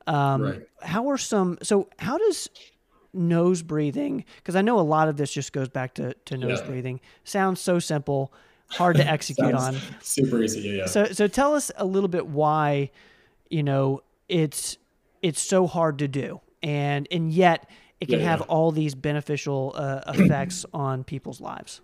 um, 0.06 0.42
right. 0.42 0.62
how 0.82 1.08
are 1.08 1.18
some 1.18 1.58
so 1.62 1.88
how 1.98 2.16
does 2.16 2.48
nose 3.12 3.62
breathing 3.62 4.24
because 4.36 4.54
i 4.54 4.62
know 4.62 4.78
a 4.78 4.82
lot 4.82 5.08
of 5.08 5.16
this 5.16 5.32
just 5.32 5.52
goes 5.52 5.68
back 5.68 5.94
to, 5.94 6.14
to 6.24 6.36
nose 6.36 6.60
yeah. 6.60 6.66
breathing 6.66 7.00
sounds 7.24 7.60
so 7.60 7.80
simple 7.80 8.32
hard 8.76 8.96
to 8.96 9.06
execute 9.10 9.54
on 9.54 9.76
super 10.00 10.42
easy 10.42 10.60
yeah, 10.60 10.72
yeah 10.72 10.86
so 10.86 11.04
so 11.06 11.26
tell 11.26 11.54
us 11.54 11.70
a 11.76 11.84
little 11.84 12.08
bit 12.08 12.26
why 12.26 12.90
you 13.50 13.62
know 13.62 14.02
it's 14.28 14.78
it's 15.22 15.40
so 15.40 15.66
hard 15.66 15.98
to 15.98 16.08
do 16.08 16.40
and 16.62 17.06
and 17.10 17.32
yet 17.32 17.68
it 18.00 18.08
can 18.08 18.20
yeah, 18.20 18.30
have 18.30 18.40
yeah. 18.40 18.46
all 18.46 18.70
these 18.70 18.94
beneficial 18.94 19.72
uh, 19.76 20.00
effects 20.08 20.66
on 20.74 21.04
people's 21.04 21.40
lives. 21.40 21.80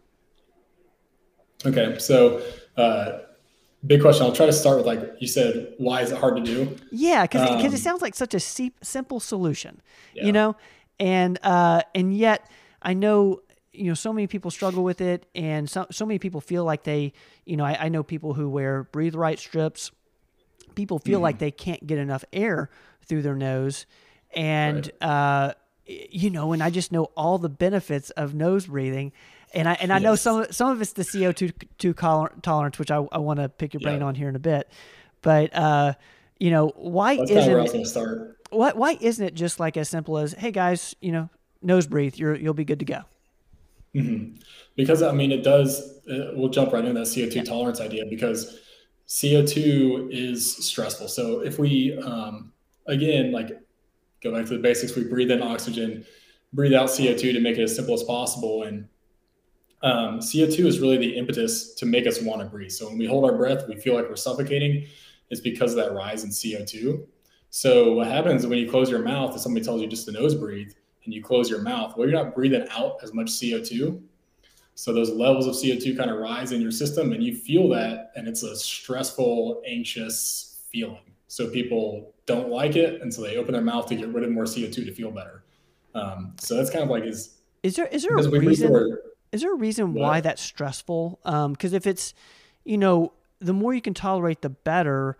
Okay, 1.64 1.98
so 1.98 2.42
uh, 2.76 3.20
big 3.86 4.00
question. 4.00 4.26
I'll 4.26 4.32
try 4.32 4.46
to 4.46 4.52
start 4.52 4.78
with 4.78 4.86
like 4.86 5.00
you 5.18 5.28
said. 5.28 5.74
Why 5.78 6.02
is 6.02 6.10
it 6.10 6.18
hard 6.18 6.36
to 6.36 6.42
do? 6.42 6.76
Yeah, 6.90 7.22
because 7.22 7.48
um, 7.48 7.74
it 7.74 7.78
sounds 7.78 8.02
like 8.02 8.14
such 8.14 8.34
a 8.34 8.40
simple 8.40 9.20
solution, 9.20 9.80
yeah. 10.14 10.24
you 10.24 10.32
know, 10.32 10.56
and 10.98 11.38
uh, 11.42 11.82
and 11.94 12.14
yet 12.14 12.50
I 12.82 12.94
know 12.94 13.40
you 13.72 13.84
know 13.84 13.94
so 13.94 14.12
many 14.12 14.26
people 14.26 14.50
struggle 14.50 14.82
with 14.82 15.00
it 15.00 15.26
and 15.34 15.68
so, 15.68 15.86
so 15.90 16.04
many 16.04 16.18
people 16.18 16.40
feel 16.40 16.64
like 16.64 16.82
they 16.84 17.12
you 17.44 17.56
know 17.56 17.64
I, 17.64 17.84
I 17.84 17.88
know 17.88 18.02
people 18.02 18.34
who 18.34 18.48
wear 18.48 18.84
breathe 18.84 19.14
right 19.14 19.38
strips 19.38 19.90
people 20.74 20.98
feel 20.98 21.16
mm-hmm. 21.16 21.24
like 21.24 21.38
they 21.38 21.50
can't 21.50 21.86
get 21.86 21.98
enough 21.98 22.24
air 22.32 22.70
through 23.04 23.22
their 23.22 23.34
nose 23.34 23.86
and 24.34 24.90
right. 25.00 25.08
uh, 25.08 25.54
you 25.86 26.30
know 26.30 26.52
and 26.52 26.62
i 26.62 26.70
just 26.70 26.92
know 26.92 27.04
all 27.16 27.38
the 27.38 27.48
benefits 27.48 28.10
of 28.10 28.34
nose 28.34 28.66
breathing 28.66 29.12
and 29.54 29.68
i 29.68 29.74
and 29.74 29.92
i 29.92 29.96
yes. 29.96 30.02
know 30.02 30.14
some 30.14 30.46
some 30.50 30.70
of 30.70 30.80
it's 30.80 30.92
the 30.92 31.02
co2 31.02 31.52
two 31.78 31.92
tolerance 31.94 32.78
which 32.78 32.90
i, 32.90 32.96
I 33.12 33.18
want 33.18 33.40
to 33.40 33.48
pick 33.48 33.74
your 33.74 33.80
brain 33.80 34.00
yeah. 34.00 34.06
on 34.06 34.14
here 34.14 34.28
in 34.28 34.36
a 34.36 34.40
bit 34.40 34.70
but 35.22 35.54
uh, 35.54 35.94
you 36.38 36.50
know 36.50 36.72
why 36.76 37.16
That's 37.16 37.30
isn't 37.30 38.26
why, 38.50 38.72
why 38.72 38.96
isn't 39.00 39.24
it 39.24 39.34
just 39.34 39.60
like 39.60 39.76
as 39.76 39.88
simple 39.88 40.18
as 40.18 40.32
hey 40.32 40.50
guys 40.50 40.94
you 41.00 41.12
know 41.12 41.28
nose 41.62 41.86
breathe 41.86 42.16
you're 42.16 42.34
you'll 42.34 42.54
be 42.54 42.64
good 42.64 42.78
to 42.78 42.84
go 42.84 43.02
Mm-hmm. 43.94 44.36
Because 44.76 45.02
I 45.02 45.12
mean, 45.12 45.32
it 45.32 45.42
does. 45.42 45.98
Uh, 46.10 46.32
we'll 46.34 46.48
jump 46.48 46.72
right 46.72 46.84
into 46.84 46.98
that 46.98 47.06
CO2 47.06 47.34
yeah. 47.36 47.44
tolerance 47.44 47.80
idea 47.80 48.04
because 48.08 48.60
CO2 49.08 50.08
is 50.12 50.66
stressful. 50.66 51.08
So 51.08 51.40
if 51.40 51.58
we, 51.58 51.98
um, 51.98 52.52
again, 52.86 53.32
like 53.32 53.50
go 54.22 54.32
back 54.32 54.46
to 54.46 54.54
the 54.54 54.60
basics, 54.60 54.94
we 54.94 55.04
breathe 55.04 55.30
in 55.30 55.42
oxygen, 55.42 56.04
breathe 56.52 56.74
out 56.74 56.88
CO2 56.88 57.32
to 57.32 57.40
make 57.40 57.58
it 57.58 57.62
as 57.62 57.74
simple 57.74 57.94
as 57.94 58.02
possible. 58.04 58.62
And 58.62 58.88
um, 59.82 60.20
CO2 60.20 60.66
is 60.66 60.80
really 60.80 60.98
the 60.98 61.16
impetus 61.16 61.74
to 61.74 61.86
make 61.86 62.06
us 62.06 62.20
want 62.20 62.40
to 62.40 62.46
breathe. 62.46 62.70
So 62.70 62.88
when 62.88 62.98
we 62.98 63.06
hold 63.06 63.24
our 63.24 63.36
breath, 63.36 63.66
we 63.68 63.76
feel 63.76 63.94
like 63.94 64.08
we're 64.08 64.16
suffocating. 64.16 64.86
It's 65.30 65.40
because 65.40 65.72
of 65.72 65.76
that 65.78 65.92
rise 65.92 66.24
in 66.24 66.30
CO2. 66.30 67.04
So 67.50 67.94
what 67.94 68.06
happens 68.06 68.46
when 68.46 68.58
you 68.58 68.70
close 68.70 68.90
your 68.90 69.02
mouth, 69.02 69.32
and 69.32 69.40
somebody 69.40 69.64
tells 69.64 69.80
you 69.80 69.88
just 69.88 70.06
to 70.06 70.12
nose 70.12 70.34
breathe, 70.34 70.72
and 71.10 71.16
you 71.16 71.24
close 71.24 71.50
your 71.50 71.60
mouth, 71.60 71.96
well, 71.96 72.08
you're 72.08 72.16
not 72.16 72.36
breathing 72.36 72.68
out 72.70 72.98
as 73.02 73.12
much 73.12 73.26
CO2. 73.26 74.00
So 74.76 74.92
those 74.92 75.10
levels 75.10 75.48
of 75.48 75.54
CO2 75.54 75.96
kind 75.96 76.08
of 76.08 76.18
rise 76.18 76.52
in 76.52 76.60
your 76.60 76.70
system 76.70 77.12
and 77.12 77.20
you 77.20 77.34
feel 77.34 77.68
that. 77.70 78.12
And 78.14 78.28
it's 78.28 78.44
a 78.44 78.54
stressful, 78.54 79.60
anxious 79.66 80.60
feeling. 80.70 81.02
So 81.26 81.50
people 81.50 82.14
don't 82.26 82.48
like 82.48 82.76
it. 82.76 83.02
And 83.02 83.12
so 83.12 83.22
they 83.22 83.38
open 83.38 83.54
their 83.54 83.62
mouth 83.62 83.86
to 83.86 83.96
get 83.96 84.06
rid 84.06 84.22
of 84.22 84.30
more 84.30 84.44
CO2 84.44 84.72
to 84.72 84.94
feel 84.94 85.10
better. 85.10 85.42
Um, 85.96 86.34
so 86.38 86.54
that's 86.54 86.70
kind 86.70 86.84
of 86.84 86.90
like 86.90 87.02
is, 87.02 87.38
is 87.64 87.74
there, 87.74 87.86
is 87.88 88.04
there 88.04 88.16
a 88.16 88.30
reason, 88.30 88.96
is 89.32 89.40
there 89.40 89.52
a 89.52 89.58
reason 89.58 89.94
why 89.94 90.20
that's 90.20 90.40
stressful? 90.40 91.18
Um, 91.24 91.56
cause 91.56 91.72
if 91.72 91.88
it's, 91.88 92.14
you 92.64 92.78
know, 92.78 93.14
the 93.40 93.52
more 93.52 93.74
you 93.74 93.82
can 93.82 93.94
tolerate, 93.94 94.42
the 94.42 94.50
better. 94.50 95.18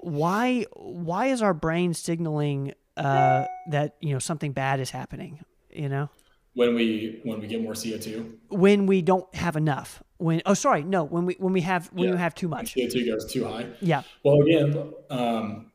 Why, 0.00 0.64
why 0.72 1.26
is 1.26 1.42
our 1.42 1.54
brain 1.54 1.94
signaling 1.94 2.74
uh, 2.98 3.46
that 3.70 3.96
you 4.00 4.12
know 4.12 4.18
something 4.18 4.52
bad 4.52 4.80
is 4.80 4.90
happening. 4.90 5.44
You 5.70 5.88
know, 5.88 6.10
when 6.54 6.74
we 6.74 7.20
when 7.24 7.40
we 7.40 7.46
get 7.46 7.62
more 7.62 7.74
CO 7.74 7.98
two, 7.98 8.38
when 8.48 8.86
we 8.86 9.02
don't 9.02 9.32
have 9.34 9.56
enough. 9.56 10.02
When 10.16 10.42
oh 10.46 10.54
sorry 10.54 10.82
no 10.82 11.04
when 11.04 11.26
we 11.26 11.36
when 11.38 11.52
we 11.52 11.60
have 11.60 11.86
when 11.92 12.08
yeah. 12.08 12.14
we 12.14 12.18
have 12.18 12.34
too 12.34 12.48
much 12.48 12.74
CO 12.74 12.88
two 12.88 13.06
goes 13.06 13.32
too 13.32 13.44
high. 13.44 13.66
Yeah. 13.80 14.02
Well, 14.24 14.40
again, 14.42 14.92
um, 15.10 15.70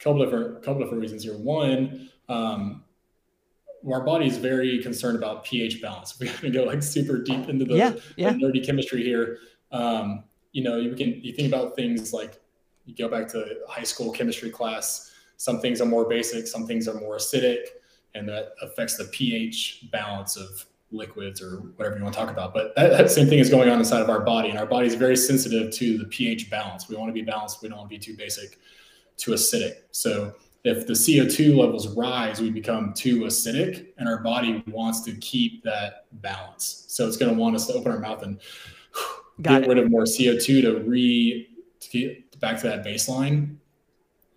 couple 0.00 0.24
different 0.24 0.62
couple 0.64 0.82
different 0.82 1.00
reasons 1.00 1.22
here. 1.22 1.34
One, 1.34 2.10
um, 2.28 2.82
our 3.90 4.04
body 4.04 4.26
is 4.26 4.38
very 4.38 4.82
concerned 4.82 5.16
about 5.16 5.44
pH 5.44 5.80
balance. 5.80 6.16
We 6.20 6.26
have 6.26 6.40
to 6.40 6.50
go 6.50 6.64
like 6.64 6.82
super 6.82 7.18
deep 7.18 7.48
into 7.48 7.64
the, 7.64 7.76
yeah, 7.76 7.92
yeah. 8.16 8.30
the 8.30 8.38
nerdy 8.38 8.64
chemistry 8.64 9.04
here. 9.04 9.38
Um, 9.70 10.24
you 10.52 10.64
know, 10.64 10.76
you 10.76 10.94
can 10.94 11.20
you 11.22 11.32
think 11.32 11.46
about 11.46 11.76
things 11.76 12.12
like 12.12 12.40
you 12.84 12.94
go 12.94 13.08
back 13.08 13.28
to 13.28 13.58
high 13.68 13.84
school 13.84 14.10
chemistry 14.10 14.50
class 14.50 15.12
some 15.36 15.60
things 15.60 15.80
are 15.80 15.86
more 15.86 16.08
basic, 16.08 16.46
some 16.46 16.66
things 16.66 16.88
are 16.88 16.94
more 16.94 17.16
acidic, 17.16 17.58
and 18.14 18.28
that 18.28 18.54
affects 18.62 18.96
the 18.96 19.04
pH 19.04 19.86
balance 19.90 20.36
of 20.36 20.64
liquids 20.90 21.42
or 21.42 21.56
whatever 21.76 21.96
you 21.96 22.02
want 22.02 22.14
to 22.14 22.20
talk 22.20 22.30
about. 22.30 22.54
But 22.54 22.74
that, 22.76 22.90
that, 22.90 23.10
same 23.10 23.28
thing 23.28 23.40
is 23.40 23.50
going 23.50 23.68
on 23.68 23.78
inside 23.78 24.00
of 24.00 24.10
our 24.10 24.20
body, 24.20 24.50
and 24.50 24.58
our 24.58 24.66
body 24.66 24.86
is 24.86 24.94
very 24.94 25.16
sensitive 25.16 25.72
to 25.72 25.98
the 25.98 26.04
pH 26.04 26.50
balance. 26.50 26.88
We 26.88 26.96
want 26.96 27.08
to 27.08 27.12
be 27.12 27.22
balanced. 27.22 27.62
We 27.62 27.68
don't 27.68 27.78
want 27.78 27.90
to 27.90 27.96
be 27.96 27.98
too 27.98 28.16
basic, 28.16 28.58
too 29.16 29.32
acidic. 29.32 29.74
So 29.90 30.34
if 30.62 30.86
the 30.86 30.92
CO2 30.94 31.56
levels 31.56 31.88
rise, 31.88 32.40
we 32.40 32.50
become 32.50 32.94
too 32.94 33.22
acidic, 33.22 33.88
and 33.98 34.08
our 34.08 34.18
body 34.22 34.62
wants 34.68 35.00
to 35.02 35.12
keep 35.16 35.62
that 35.64 36.06
balance. 36.22 36.84
So 36.88 37.06
it's 37.06 37.16
going 37.16 37.34
to 37.34 37.38
want 37.38 37.56
us 37.56 37.66
to 37.66 37.74
open 37.74 37.92
our 37.92 37.98
mouth 37.98 38.22
and 38.22 38.40
Got 39.42 39.62
get 39.62 39.62
it. 39.64 39.68
rid 39.68 39.78
of 39.78 39.90
more 39.90 40.04
CO2 40.04 40.62
to 40.62 40.78
re 40.86 41.48
to 41.80 41.90
get 41.90 42.40
back 42.40 42.60
to 42.60 42.68
that 42.68 42.84
baseline 42.84 43.56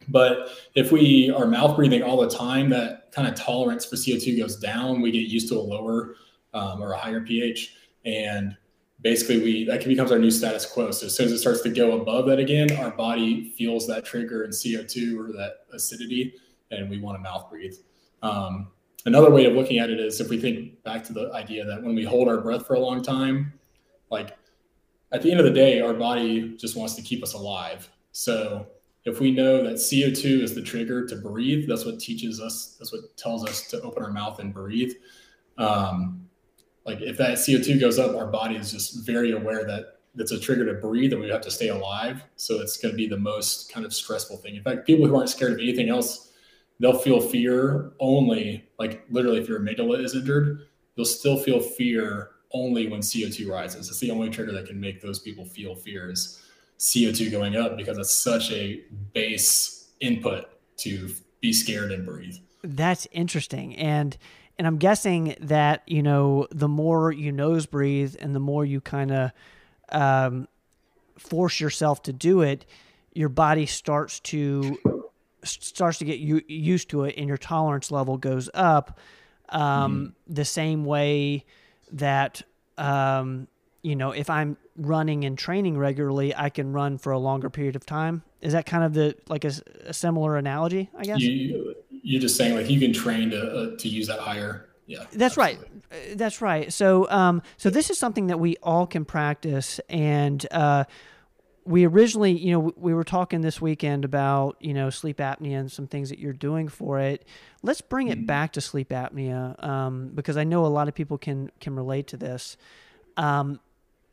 but 0.08 0.50
if 0.76 0.92
we 0.92 1.32
are 1.32 1.46
mouth 1.46 1.76
breathing 1.76 2.04
all 2.04 2.22
the 2.22 2.30
time, 2.30 2.70
that 2.70 3.12
kind 3.12 3.28
of 3.28 3.36
tolerance 3.36 3.86
for 3.86 3.96
CO2 3.96 4.38
goes 4.40 4.58
down. 4.58 5.02
We 5.02 5.12
get 5.12 5.24
used 5.24 5.50
to 5.50 5.56
a 5.56 5.62
lower 5.62 6.16
um, 6.54 6.82
or 6.82 6.94
a 6.94 6.98
higher 6.98 7.22
pH. 7.22 7.76
And 8.06 8.56
basically 9.02 9.42
we 9.44 9.64
that 9.66 9.84
becomes 9.86 10.12
our 10.12 10.20
new 10.20 10.32
status 10.32 10.66
quo. 10.66 10.92
So 10.92 11.08
as 11.08 11.16
soon 11.16 11.28
as 11.28 11.34
it 11.34 11.40
starts 11.40 11.62
to 11.62 11.70
go 11.70 12.00
above 12.00 12.26
that 12.28 12.40
again, 12.40 12.76
our 12.78 12.92
body 12.92 13.52
feels 13.58 13.88
that 13.88 14.06
trigger 14.06 14.44
in 14.44 14.52
CO2 14.52 15.18
or 15.18 15.32
that 15.34 15.66
acidity, 15.74 16.34
and 16.72 16.90
we 16.90 17.00
want 17.00 17.18
to 17.18 17.22
mouth 17.22 17.50
breathe. 17.50 17.76
Um, 18.24 18.70
another 19.06 19.30
way 19.30 19.46
of 19.46 19.54
looking 19.54 19.80
at 19.80 19.90
it 19.90 20.00
is 20.00 20.20
if 20.20 20.30
we 20.30 20.40
think 20.40 20.84
back 20.84 21.04
to 21.06 21.14
the 21.14 21.32
idea 21.34 21.66
that 21.66 21.84
when 21.84 21.96
we 21.96 22.04
hold 22.04 22.28
our 22.28 22.42
breath 22.42 22.66
for 22.66 22.74
a 22.74 22.80
long 22.80 23.04
time, 23.04 23.54
like 24.10 24.38
at 25.12 25.22
the 25.22 25.32
end 25.32 25.40
of 25.40 25.46
the 25.46 25.54
day, 25.54 25.80
our 25.82 25.94
body 25.94 26.56
just 26.58 26.76
wants 26.76 26.96
to 26.96 27.02
keep 27.02 27.24
us 27.24 27.34
alive. 27.34 27.90
So 28.12 28.68
if 29.08 29.22
we 29.22 29.32
know 29.32 29.64
that 29.64 29.76
CO2 29.76 30.42
is 30.42 30.54
the 30.54 30.62
trigger 30.62 31.08
to 31.08 31.16
breathe, 31.16 31.68
that's 31.68 31.86
what 31.86 32.00
teaches 32.00 32.42
us, 32.42 32.76
that's 32.78 32.92
what 32.92 33.16
tells 33.16 33.48
us 33.48 33.68
to 33.70 33.82
open 33.82 34.04
our 34.04 34.12
mouth 34.12 34.40
and 34.40 34.54
breathe. 34.54 34.94
Um, 35.58 36.28
like 36.86 37.02
if 37.02 37.18
that 37.18 37.38
CO2 37.38 37.80
goes 37.80 38.00
up, 38.00 38.16
our 38.16 38.28
body 38.28 38.56
is 38.56 38.72
just 38.72 39.06
very 39.06 39.32
aware 39.32 39.66
that 39.66 40.00
it's 40.16 40.32
a 40.32 40.40
trigger 40.40 40.66
to 40.66 40.74
breathe 40.74 41.14
and 41.14 41.22
we 41.22 41.30
have 41.30 41.42
to 41.42 41.52
stay 41.52 41.70
alive. 41.70 42.22
So 42.36 42.60
it's 42.60 42.78
going 42.78 42.92
to 42.92 42.98
be 42.98 43.08
the 43.08 43.18
most 43.18 43.72
kind 43.72 43.86
of 43.86 43.94
stressful 43.94 44.38
thing. 44.38 44.56
In 44.56 44.64
fact, 44.64 44.86
people 44.86 45.08
who 45.08 45.16
aren't 45.16 45.30
scared 45.30 45.54
of 45.54 45.60
anything 45.60 45.90
else, 45.90 46.34
they'll 46.80 46.98
feel 46.98 47.22
fear 47.22 47.94
only, 48.00 48.68
like 48.78 49.06
literally 49.10 49.40
if 49.40 49.48
your 49.48 49.60
amygdala 49.60 50.04
is 50.04 50.16
injured, 50.16 50.68
you'll 50.96 51.06
still 51.06 51.38
feel 51.38 51.62
fear 51.62 52.32
only 52.52 52.88
when 52.88 53.00
CO2 53.00 53.50
rises. 53.50 53.90
It's 53.90 54.00
the 54.00 54.12
only 54.12 54.30
trigger 54.30 54.52
that 54.52 54.68
can 54.68 54.80
make 54.80 55.02
those 55.02 55.20
people 55.20 55.46
feel 55.46 55.76
fears. 55.76 56.42
CO2 56.80 57.32
going 57.32 57.56
up 57.56 57.78
because 57.78 57.98
it's 57.98 58.14
such 58.14 58.52
a 58.52 58.82
base 59.14 59.90
input 60.00 60.46
to 60.78 61.14
be 61.42 61.54
scared 61.54 61.92
and 61.92 62.06
breathe. 62.06 62.38
That's 62.64 63.08
interesting. 63.12 63.76
And 63.76 64.18
and 64.58 64.66
I'm 64.66 64.78
guessing 64.78 65.36
that, 65.40 65.84
you 65.86 66.02
know, 66.02 66.48
the 66.50 66.68
more 66.68 67.12
you 67.12 67.32
nose 67.32 67.68
breathe 67.68 68.16
and 68.20 68.34
the 68.36 68.40
more 68.40 68.66
you 68.66 68.82
kind 68.82 69.12
of 69.12 69.32
um, 69.90 70.48
force 71.18 71.60
yourself 71.60 72.02
to 72.04 72.14
do 72.14 72.42
it, 72.42 72.66
your 73.14 73.30
body 73.30 73.68
starts 73.68 74.20
to 74.22 74.78
starts 75.44 76.00
to 76.00 76.06
get 76.06 76.20
used 76.20 76.90
to 76.90 77.04
it 77.04 77.16
and 77.18 77.28
your 77.28 77.38
tolerance 77.38 77.92
level 77.92 78.18
goes 78.18 78.50
up 78.54 79.00
um, 79.50 79.62
mm. 80.30 80.34
the 80.34 80.44
same 80.44 80.84
way 80.84 81.46
that 81.92 82.42
um, 82.78 83.48
you 83.82 83.96
know 83.96 84.12
if 84.12 84.30
i'm 84.30 84.58
running 84.78 85.26
and 85.26 85.38
training 85.38 85.78
regularly, 85.78 86.36
I 86.36 86.50
can 86.50 86.72
run 86.72 86.98
for 86.98 87.12
a 87.12 87.20
longer 87.20 87.50
period 87.50 87.76
of 87.76 87.86
time. 87.86 88.24
Is 88.42 88.54
that 88.54 88.66
kind 88.66 88.84
of 88.84 88.94
the 88.94 89.16
like 89.28 89.44
a, 89.44 89.52
a 89.86 89.94
similar 89.94 90.38
analogy? 90.38 90.90
I 90.98 91.04
guess 91.04 91.20
you, 91.20 91.76
you're 91.90 92.22
just 92.22 92.38
saying 92.38 92.56
like 92.56 92.70
you 92.70 92.80
can 92.80 92.94
train 92.94 93.32
to 93.32 93.42
uh, 93.42 93.78
to 93.78 93.90
use 93.90 94.08
that 94.08 94.20
higher. 94.20 94.70
Yeah, 94.86 95.00
that's 95.12 95.38
absolutely. 95.38 95.70
right. 95.92 96.12
Uh, 96.12 96.16
that's 96.16 96.42
right. 96.42 96.72
So, 96.72 97.10
um, 97.10 97.42
so 97.58 97.70
this 97.70 97.90
is 97.90 97.98
something 97.98 98.28
that 98.28 98.40
we 98.40 98.56
all 98.64 98.88
can 98.88 99.04
practice, 99.04 99.82
and 99.90 100.46
uh, 100.52 100.86
we 101.66 101.86
originally, 101.86 102.32
you 102.32 102.54
know, 102.54 102.72
we 102.78 102.94
were 102.94 103.04
talking 103.04 103.42
this 103.42 103.60
weekend 103.60 104.06
about 104.06 104.56
you 104.60 104.74
know 104.74 104.90
sleep 104.90 105.18
apnea 105.18 105.60
and 105.60 105.72
some 105.72 105.88
things 105.88 106.10
that 106.10 106.20
you're 106.20 106.34
doing 106.34 106.68
for 106.68 107.00
it. 107.00 107.26
Let's 107.64 107.82
bring 107.82 108.08
it 108.10 108.20
mm-hmm. 108.20 108.28
back 108.28 108.54
to 108.54 108.62
sleep 108.62 108.90
apnea 108.90 109.62
um, 109.64 110.12
because 110.14 110.38
I 110.38 110.44
know 110.44 110.66
a 110.66 110.68
lot 110.68 110.88
of 110.88 110.94
people 110.94 111.18
can 111.18 111.52
can 111.60 111.76
relate 111.76 112.08
to 112.08 112.18
this. 112.18 112.56
Um, 113.18 113.60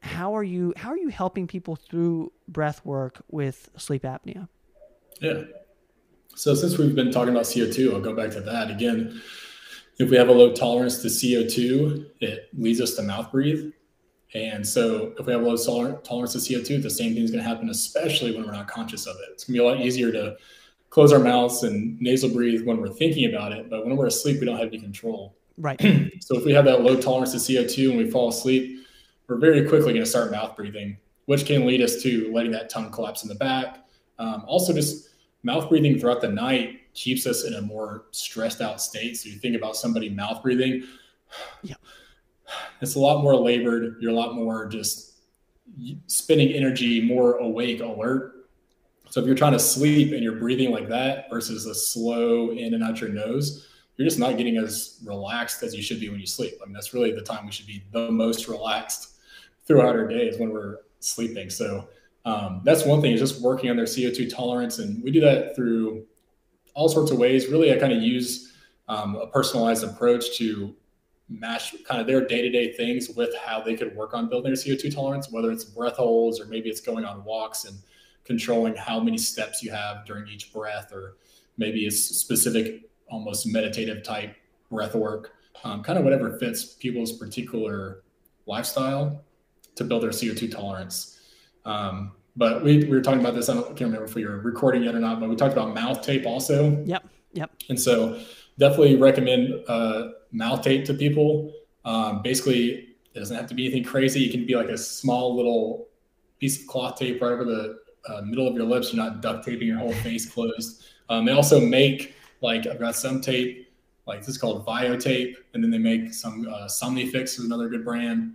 how 0.04 0.36
are 0.36 0.44
you 0.44 0.74
how 0.76 0.90
are 0.90 0.98
you 0.98 1.08
helping 1.08 1.46
people 1.46 1.76
through 1.76 2.30
breath 2.46 2.84
work 2.84 3.22
with 3.30 3.70
sleep 3.76 4.02
apnea? 4.02 4.48
Yeah. 5.20 5.42
So 6.36 6.54
since 6.54 6.76
we've 6.76 6.94
been 6.94 7.10
talking 7.10 7.30
about 7.30 7.44
CO2, 7.44 7.94
I'll 7.94 8.00
go 8.00 8.14
back 8.14 8.30
to 8.32 8.40
that 8.40 8.70
again. 8.70 9.22
If 9.98 10.10
we 10.10 10.16
have 10.16 10.28
a 10.28 10.32
low 10.32 10.52
tolerance 10.52 11.00
to 11.02 11.08
CO2, 11.08 12.06
it 12.20 12.48
leads 12.52 12.80
us 12.80 12.94
to 12.94 13.02
mouth 13.02 13.30
breathe. 13.30 13.72
And 14.34 14.66
so 14.66 15.14
if 15.18 15.26
we 15.26 15.32
have 15.32 15.42
a 15.42 15.44
low 15.44 15.56
tolerance 15.56 16.32
to 16.32 16.38
CO2, 16.38 16.82
the 16.82 16.90
same 16.90 17.14
thing 17.14 17.22
is 17.22 17.30
going 17.30 17.42
to 17.42 17.48
happen, 17.48 17.70
especially 17.70 18.34
when 18.34 18.44
we're 18.44 18.52
not 18.52 18.66
conscious 18.66 19.06
of 19.06 19.14
it. 19.16 19.32
It's 19.32 19.44
going 19.44 19.54
to 19.54 19.62
be 19.62 19.66
a 19.66 19.70
lot 19.70 19.80
easier 19.80 20.10
to 20.10 20.36
close 20.90 21.12
our 21.12 21.20
mouths 21.20 21.62
and 21.62 22.00
nasal 22.00 22.30
breathe 22.30 22.66
when 22.66 22.80
we're 22.80 22.88
thinking 22.88 23.32
about 23.32 23.52
it. 23.52 23.70
But 23.70 23.86
when 23.86 23.96
we're 23.96 24.06
asleep, 24.06 24.40
we 24.40 24.46
don't 24.46 24.58
have 24.58 24.68
any 24.68 24.80
control. 24.80 25.36
Right. 25.56 25.80
so 26.20 26.36
if 26.36 26.44
we 26.44 26.52
have 26.52 26.64
that 26.64 26.82
low 26.82 27.00
tolerance 27.00 27.30
to 27.30 27.38
CO2 27.38 27.90
and 27.90 27.98
we 27.98 28.10
fall 28.10 28.28
asleep, 28.28 28.83
we're 29.28 29.38
very 29.38 29.66
quickly 29.68 29.92
going 29.92 30.04
to 30.04 30.06
start 30.06 30.30
mouth 30.30 30.56
breathing, 30.56 30.96
which 31.26 31.46
can 31.46 31.66
lead 31.66 31.80
us 31.80 32.02
to 32.02 32.32
letting 32.32 32.52
that 32.52 32.68
tongue 32.68 32.90
collapse 32.90 33.22
in 33.22 33.28
the 33.28 33.34
back. 33.34 33.86
Um, 34.18 34.44
also, 34.46 34.72
just 34.72 35.10
mouth 35.42 35.68
breathing 35.68 35.98
throughout 35.98 36.20
the 36.20 36.28
night 36.28 36.80
keeps 36.94 37.26
us 37.26 37.44
in 37.44 37.54
a 37.54 37.62
more 37.62 38.06
stressed 38.12 38.60
out 38.60 38.80
state. 38.80 39.16
So 39.16 39.28
you 39.28 39.36
think 39.36 39.56
about 39.56 39.76
somebody 39.76 40.08
mouth 40.08 40.42
breathing. 40.42 40.84
Yeah. 41.62 41.74
it's 42.80 42.94
a 42.94 43.00
lot 43.00 43.22
more 43.22 43.34
labored. 43.34 43.96
You're 44.00 44.12
a 44.12 44.14
lot 44.14 44.34
more 44.34 44.66
just 44.66 45.14
spending 46.06 46.52
energy, 46.52 47.00
more 47.00 47.38
awake, 47.38 47.80
alert. 47.80 48.48
So 49.08 49.20
if 49.20 49.26
you're 49.26 49.34
trying 49.34 49.52
to 49.52 49.58
sleep 49.58 50.12
and 50.12 50.22
you're 50.22 50.36
breathing 50.36 50.70
like 50.70 50.88
that 50.90 51.28
versus 51.30 51.66
a 51.66 51.74
slow 51.74 52.50
in 52.50 52.74
and 52.74 52.84
out 52.84 53.00
your 53.00 53.10
nose, 53.10 53.66
you're 53.96 54.06
just 54.06 54.18
not 54.18 54.36
getting 54.36 54.58
as 54.58 55.00
relaxed 55.04 55.62
as 55.62 55.74
you 55.74 55.82
should 55.82 56.00
be 56.00 56.08
when 56.08 56.20
you 56.20 56.26
sleep. 56.26 56.54
I 56.62 56.66
mean, 56.66 56.74
that's 56.74 56.94
really 56.94 57.12
the 57.12 57.22
time 57.22 57.46
we 57.46 57.52
should 57.52 57.66
be 57.66 57.82
the 57.92 58.10
most 58.10 58.46
relaxed 58.48 59.13
throughout 59.66 59.96
our 59.96 60.06
days 60.06 60.38
when 60.38 60.50
we're 60.50 60.78
sleeping. 61.00 61.50
So 61.50 61.88
um, 62.24 62.62
that's 62.64 62.84
one 62.84 63.00
thing 63.00 63.12
is 63.12 63.20
just 63.20 63.42
working 63.42 63.70
on 63.70 63.76
their 63.76 63.84
CO2 63.84 64.34
tolerance. 64.34 64.78
And 64.78 65.02
we 65.02 65.10
do 65.10 65.20
that 65.20 65.54
through 65.54 66.06
all 66.74 66.88
sorts 66.88 67.10
of 67.10 67.18
ways. 67.18 67.48
Really, 67.48 67.72
I 67.72 67.76
kind 67.76 67.92
of 67.92 68.02
use 68.02 68.52
um, 68.88 69.16
a 69.16 69.26
personalized 69.26 69.84
approach 69.84 70.36
to 70.38 70.74
match 71.28 71.74
kind 71.84 72.00
of 72.00 72.06
their 72.06 72.26
day-to-day 72.26 72.72
things 72.74 73.10
with 73.10 73.34
how 73.36 73.60
they 73.60 73.74
could 73.74 73.94
work 73.96 74.14
on 74.14 74.28
building 74.28 74.52
their 74.52 74.62
CO2 74.62 74.94
tolerance, 74.94 75.30
whether 75.30 75.50
it's 75.50 75.64
breath 75.64 75.96
holds 75.96 76.40
or 76.40 76.46
maybe 76.46 76.68
it's 76.68 76.80
going 76.80 77.04
on 77.04 77.24
walks 77.24 77.64
and 77.64 77.76
controlling 78.24 78.74
how 78.74 79.00
many 79.00 79.18
steps 79.18 79.62
you 79.62 79.70
have 79.70 80.04
during 80.06 80.26
each 80.28 80.52
breath, 80.52 80.92
or 80.92 81.16
maybe 81.56 81.86
it's 81.86 82.00
specific, 82.00 82.82
almost 83.10 83.46
meditative 83.46 84.02
type 84.02 84.34
breath 84.70 84.94
work, 84.94 85.32
um, 85.62 85.82
kind 85.82 85.98
of 85.98 86.04
whatever 86.04 86.38
fits 86.38 86.64
people's 86.74 87.12
particular 87.12 88.02
lifestyle 88.46 89.22
to 89.76 89.84
build 89.84 90.02
their 90.02 90.10
CO2 90.10 90.50
tolerance. 90.50 91.20
Um, 91.64 92.12
but 92.36 92.64
we, 92.64 92.78
we 92.78 92.90
were 92.90 93.00
talking 93.00 93.20
about 93.20 93.34
this. 93.34 93.48
I, 93.48 93.54
don't, 93.54 93.64
I 93.64 93.68
can't 93.68 93.82
remember 93.82 94.04
if 94.04 94.14
we 94.14 94.24
were 94.24 94.38
recording 94.38 94.82
yet 94.82 94.94
or 94.94 95.00
not, 95.00 95.20
but 95.20 95.28
we 95.28 95.36
talked 95.36 95.52
about 95.52 95.74
mouth 95.74 96.02
tape 96.02 96.26
also. 96.26 96.82
Yep. 96.84 97.06
Yep. 97.32 97.50
And 97.68 97.80
so 97.80 98.20
definitely 98.58 98.96
recommend 98.96 99.64
uh, 99.68 100.08
mouth 100.32 100.62
tape 100.62 100.84
to 100.86 100.94
people. 100.94 101.52
Um, 101.84 102.22
basically, 102.22 102.96
it 103.14 103.18
doesn't 103.18 103.36
have 103.36 103.46
to 103.48 103.54
be 103.54 103.66
anything 103.66 103.84
crazy. 103.84 104.24
It 104.24 104.32
can 104.32 104.46
be 104.46 104.56
like 104.56 104.68
a 104.68 104.78
small 104.78 105.36
little 105.36 105.88
piece 106.40 106.60
of 106.60 106.66
cloth 106.66 106.98
tape 106.98 107.22
right 107.22 107.32
over 107.32 107.44
the 107.44 107.78
uh, 108.08 108.22
middle 108.22 108.48
of 108.48 108.54
your 108.54 108.64
lips. 108.64 108.92
You're 108.92 109.04
not 109.04 109.20
duct 109.20 109.44
taping 109.44 109.68
your 109.68 109.78
whole 109.78 109.92
face 109.92 110.28
closed. 110.28 110.84
Um, 111.08 111.24
they 111.24 111.32
also 111.32 111.60
make 111.60 112.14
like 112.40 112.66
I've 112.66 112.80
got 112.80 112.96
some 112.96 113.20
tape, 113.20 113.72
like 114.06 114.20
this 114.20 114.28
is 114.28 114.38
called 114.38 114.64
Vio 114.64 114.96
tape, 114.96 115.36
and 115.54 115.62
then 115.62 115.70
they 115.70 115.78
make 115.78 116.12
some 116.12 116.46
uh, 116.48 116.66
Somnifix 116.66 117.38
is 117.38 117.40
another 117.40 117.68
good 117.68 117.84
brand 117.84 118.34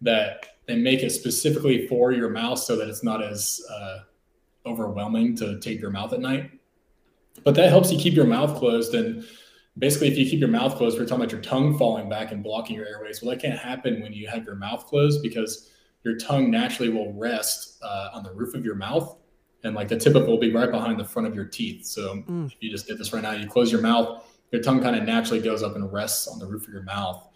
that 0.00 0.46
they 0.70 0.76
make 0.76 1.02
it 1.02 1.10
specifically 1.10 1.86
for 1.88 2.12
your 2.12 2.30
mouth 2.30 2.58
so 2.58 2.76
that 2.76 2.88
it's 2.88 3.02
not 3.02 3.22
as 3.22 3.60
uh, 3.70 4.00
overwhelming 4.66 5.36
to 5.36 5.58
tape 5.60 5.80
your 5.80 5.90
mouth 5.90 6.12
at 6.12 6.20
night. 6.20 6.50
But 7.44 7.54
that 7.56 7.70
helps 7.70 7.90
you 7.90 7.98
keep 7.98 8.14
your 8.14 8.26
mouth 8.26 8.58
closed. 8.58 8.94
And 8.94 9.24
basically, 9.78 10.08
if 10.08 10.18
you 10.18 10.28
keep 10.28 10.40
your 10.40 10.48
mouth 10.48 10.76
closed, 10.76 10.98
we're 10.98 11.06
talking 11.06 11.22
about 11.22 11.32
your 11.32 11.40
tongue 11.40 11.76
falling 11.76 12.08
back 12.08 12.32
and 12.32 12.42
blocking 12.42 12.76
your 12.76 12.86
airways. 12.86 13.22
Well, 13.22 13.30
that 13.30 13.40
can't 13.40 13.58
happen 13.58 14.00
when 14.00 14.12
you 14.12 14.28
have 14.28 14.44
your 14.44 14.56
mouth 14.56 14.86
closed 14.86 15.22
because 15.22 15.70
your 16.04 16.16
tongue 16.16 16.50
naturally 16.50 16.90
will 16.90 17.12
rest 17.14 17.78
uh, 17.82 18.10
on 18.12 18.22
the 18.22 18.32
roof 18.32 18.54
of 18.54 18.64
your 18.64 18.74
mouth. 18.74 19.16
And 19.64 19.74
like 19.74 19.88
the 19.88 19.96
tip 19.96 20.14
of 20.14 20.22
it 20.22 20.28
will 20.28 20.38
be 20.38 20.52
right 20.52 20.70
behind 20.70 20.98
the 20.98 21.04
front 21.04 21.28
of 21.28 21.34
your 21.34 21.44
teeth. 21.44 21.84
So 21.84 22.16
mm. 22.16 22.46
if 22.46 22.56
you 22.60 22.70
just 22.70 22.86
did 22.86 22.96
this 22.98 23.12
right 23.12 23.22
now, 23.22 23.32
you 23.32 23.46
close 23.46 23.70
your 23.70 23.82
mouth, 23.82 24.24
your 24.52 24.62
tongue 24.62 24.80
kind 24.80 24.96
of 24.96 25.04
naturally 25.04 25.42
goes 25.42 25.62
up 25.62 25.76
and 25.76 25.92
rests 25.92 26.26
on 26.26 26.38
the 26.38 26.46
roof 26.46 26.66
of 26.66 26.72
your 26.72 26.82
mouth. 26.82 27.28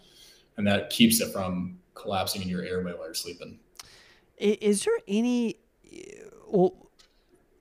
And 0.57 0.65
that 0.67 0.89
keeps 0.89 1.21
it 1.21 1.31
from 1.31 1.77
collapsing 1.95 2.41
in 2.41 2.47
your 2.47 2.63
airway 2.63 2.93
while 2.93 3.05
you're 3.05 3.13
sleeping. 3.13 3.59
Is 4.37 4.83
there 4.83 4.97
any, 5.07 5.57
well, 6.47 6.75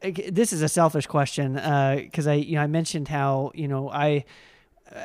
this 0.02 0.52
is 0.52 0.60
a 0.60 0.68
selfish 0.68 1.06
question 1.06 1.54
because 1.54 2.26
uh, 2.26 2.32
I, 2.32 2.34
you 2.34 2.56
know, 2.56 2.62
I 2.62 2.66
mentioned 2.66 3.08
how, 3.08 3.52
you 3.54 3.68
know, 3.68 3.88
I, 3.88 4.24
uh, 4.94 5.00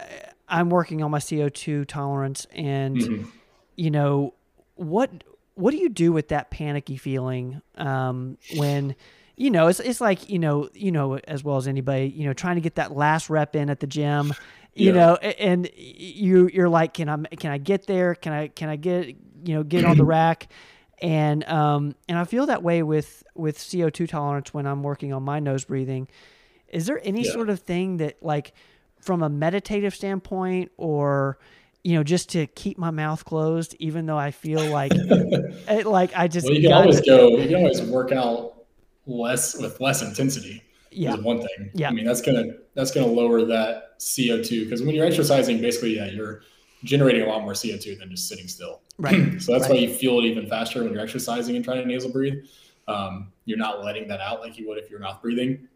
I'm 0.47 0.69
working 0.69 1.03
on 1.03 1.11
my 1.11 1.19
CO2 1.19 1.85
tolerance 1.87 2.47
and, 2.51 2.97
mm-hmm. 2.97 3.29
you 3.75 3.91
know, 3.91 4.33
what, 4.75 5.23
what 5.53 5.71
do 5.71 5.77
you 5.77 5.89
do 5.89 6.11
with 6.11 6.29
that 6.29 6.49
panicky 6.49 6.97
feeling 6.97 7.61
um, 7.77 8.37
when, 8.57 8.95
you 9.37 9.51
know, 9.51 9.67
it's, 9.67 9.79
it's 9.79 10.01
like, 10.01 10.27
you 10.27 10.39
know, 10.39 10.69
you 10.73 10.91
know, 10.91 11.19
as 11.19 11.43
well 11.43 11.57
as 11.57 11.67
anybody, 11.67 12.07
you 12.07 12.25
know, 12.25 12.33
trying 12.33 12.55
to 12.55 12.61
get 12.61 12.75
that 12.75 12.95
last 12.95 13.29
rep 13.29 13.55
in 13.55 13.69
at 13.69 13.79
the 13.79 13.87
gym 13.87 14.33
you 14.75 14.93
yeah. 14.93 14.99
know 14.99 15.15
and 15.15 15.69
you 15.75 16.49
you're 16.53 16.69
like 16.69 16.93
can 16.93 17.09
i 17.09 17.17
can 17.35 17.51
i 17.51 17.57
get 17.57 17.87
there 17.87 18.15
can 18.15 18.33
i 18.33 18.47
can 18.47 18.69
i 18.69 18.75
get 18.75 19.15
you 19.43 19.55
know 19.55 19.63
get 19.63 19.85
on 19.85 19.97
the 19.97 20.05
rack 20.05 20.47
and 21.01 21.43
um 21.45 21.95
and 22.07 22.17
i 22.17 22.23
feel 22.23 22.45
that 22.45 22.63
way 22.63 22.83
with 22.83 23.23
with 23.35 23.57
co2 23.57 24.07
tolerance 24.07 24.53
when 24.53 24.65
i'm 24.65 24.83
working 24.83 25.13
on 25.13 25.23
my 25.23 25.39
nose 25.39 25.65
breathing 25.65 26.07
is 26.67 26.85
there 26.85 26.99
any 27.03 27.23
yeah. 27.23 27.31
sort 27.31 27.49
of 27.49 27.59
thing 27.59 27.97
that 27.97 28.21
like 28.21 28.53
from 29.01 29.23
a 29.23 29.29
meditative 29.29 29.95
standpoint 29.95 30.71
or 30.77 31.37
you 31.83 31.95
know 31.95 32.03
just 32.03 32.29
to 32.29 32.47
keep 32.47 32.77
my 32.77 32.91
mouth 32.91 33.23
closed 33.25 33.75
even 33.79 34.05
though 34.05 34.17
i 34.17 34.31
feel 34.31 34.63
like 34.69 34.91
it, 34.93 35.85
like 35.85 36.11
i 36.15 36.27
just 36.27 36.45
well, 36.45 36.55
you 36.55 36.61
can 36.61 36.73
always 36.73 37.01
go 37.01 37.37
you 37.37 37.47
can 37.47 37.55
always 37.55 37.81
work 37.81 38.11
out 38.11 38.55
less 39.05 39.57
with 39.57 39.79
less 39.79 40.01
intensity 40.01 40.63
yeah. 40.91 41.15
is 41.15 41.21
one 41.21 41.39
thing. 41.39 41.71
Yeah. 41.73 41.89
I 41.89 41.91
mean, 41.91 42.05
that's 42.05 42.21
gonna 42.21 42.53
that's 42.75 42.91
gonna 42.91 43.07
lower 43.07 43.45
that 43.45 43.99
CO2 43.99 44.65
because 44.65 44.81
when 44.81 44.95
you're 44.95 45.05
exercising, 45.05 45.61
basically, 45.61 45.95
yeah, 45.95 46.07
you're 46.07 46.41
generating 46.83 47.23
a 47.23 47.25
lot 47.25 47.41
more 47.41 47.53
CO2 47.53 47.99
than 47.99 48.09
just 48.09 48.27
sitting 48.27 48.47
still. 48.47 48.81
Right. 48.97 49.15
so 49.41 49.51
that's 49.51 49.63
right. 49.63 49.71
why 49.71 49.77
you 49.77 49.93
feel 49.93 50.19
it 50.19 50.25
even 50.25 50.47
faster 50.47 50.83
when 50.83 50.93
you're 50.93 51.01
exercising 51.01 51.55
and 51.55 51.63
trying 51.63 51.81
to 51.81 51.87
nasal 51.87 52.11
breathe. 52.11 52.45
Um, 52.87 53.31
you're 53.45 53.57
not 53.57 53.83
letting 53.83 54.07
that 54.07 54.19
out 54.19 54.41
like 54.41 54.57
you 54.57 54.67
would 54.67 54.77
if 54.77 54.89
you're 54.89 54.99
mouth 54.99 55.21
breathing. 55.21 55.67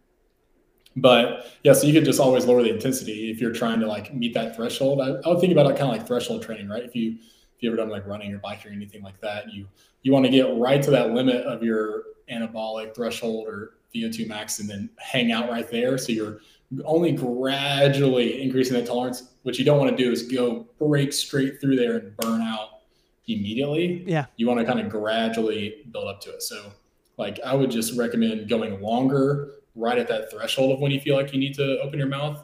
But 0.96 1.48
yeah, 1.64 1.74
so 1.74 1.88
you 1.88 1.94
could 1.94 2.06
just 2.06 2.20
always 2.20 2.46
lower 2.46 2.62
the 2.62 2.70
intensity 2.70 3.32
if 3.32 3.42
you're 3.42 3.54
trying 3.54 3.80
to 3.80 3.88
like 3.88 4.14
meet 4.14 4.34
that 4.36 4.56
threshold. 4.56 5.02
I, 5.02 5.10
I 5.26 5.30
would 5.30 5.40
think 5.40 5.52
about 5.52 5.66
it 5.66 5.78
kind 5.78 5.92
of 5.92 5.98
like 5.98 6.08
threshold 6.08 6.44
training, 6.44 6.70
right? 6.70 6.84
If 6.84 6.96
you 6.96 7.14
if 7.56 7.62
you 7.62 7.70
ever 7.70 7.78
done 7.78 7.90
like 7.90 8.06
running 8.06 8.32
or 8.34 8.38
biking 8.40 8.72
or 8.72 8.74
anything 8.76 9.02
like 9.02 9.20
that, 9.22 9.52
you 9.52 9.68
you 10.04 10.12
want 10.12 10.26
to 10.26 10.32
get 10.32 10.56
right 10.56 10.82
to 10.84 10.92
that 10.92 11.12
limit 11.12 11.46
of 11.46 11.64
your 11.64 12.04
anaerobic 12.32 12.96
threshold 12.96 13.48
or 13.48 13.78
VO2 13.94 14.28
max 14.28 14.60
and 14.60 14.70
then 14.70 14.90
hang 14.98 15.32
out 15.32 15.50
right 15.50 15.70
there. 15.70 15.98
So 15.98 16.12
you're 16.12 16.40
only 16.86 17.12
gradually 17.12 18.42
increasing 18.42 18.74
that 18.76 18.88
tolerance. 18.88 19.32
What 19.44 19.60
you 19.60 19.66
don't 19.66 19.78
want 19.78 19.96
to 19.96 20.04
do 20.04 20.12
is 20.12 20.24
go 20.24 20.68
break 20.80 21.14
straight 21.14 21.60
through 21.60 21.76
there 21.76 21.98
and 21.98 22.18
burn 22.18 22.42
out 22.42 22.70
immediately. 23.28 24.04
Yeah. 24.06 24.26
You 24.38 24.48
want 24.48 24.60
to 24.60 24.66
kind 24.66 24.80
of 24.80 24.90
gradually 24.90 25.86
build 25.92 26.08
up 26.08 26.22
to 26.22 26.32
it. 26.32 26.42
So 26.44 26.72
like 27.18 27.40
I 27.46 27.54
would 27.54 27.72
just 27.72 27.98
recommend 27.98 28.50
going 28.50 28.82
longer 28.82 29.56
right 29.76 29.98
at 29.98 30.08
that 30.08 30.32
threshold 30.32 30.72
of 30.72 30.80
when 30.80 30.92
you 30.92 31.00
feel 31.00 31.16
like 31.16 31.34
you 31.34 31.40
need 31.40 31.56
to 31.56 31.80
open 31.80 31.98
your 31.98 32.08
mouth 32.08 32.44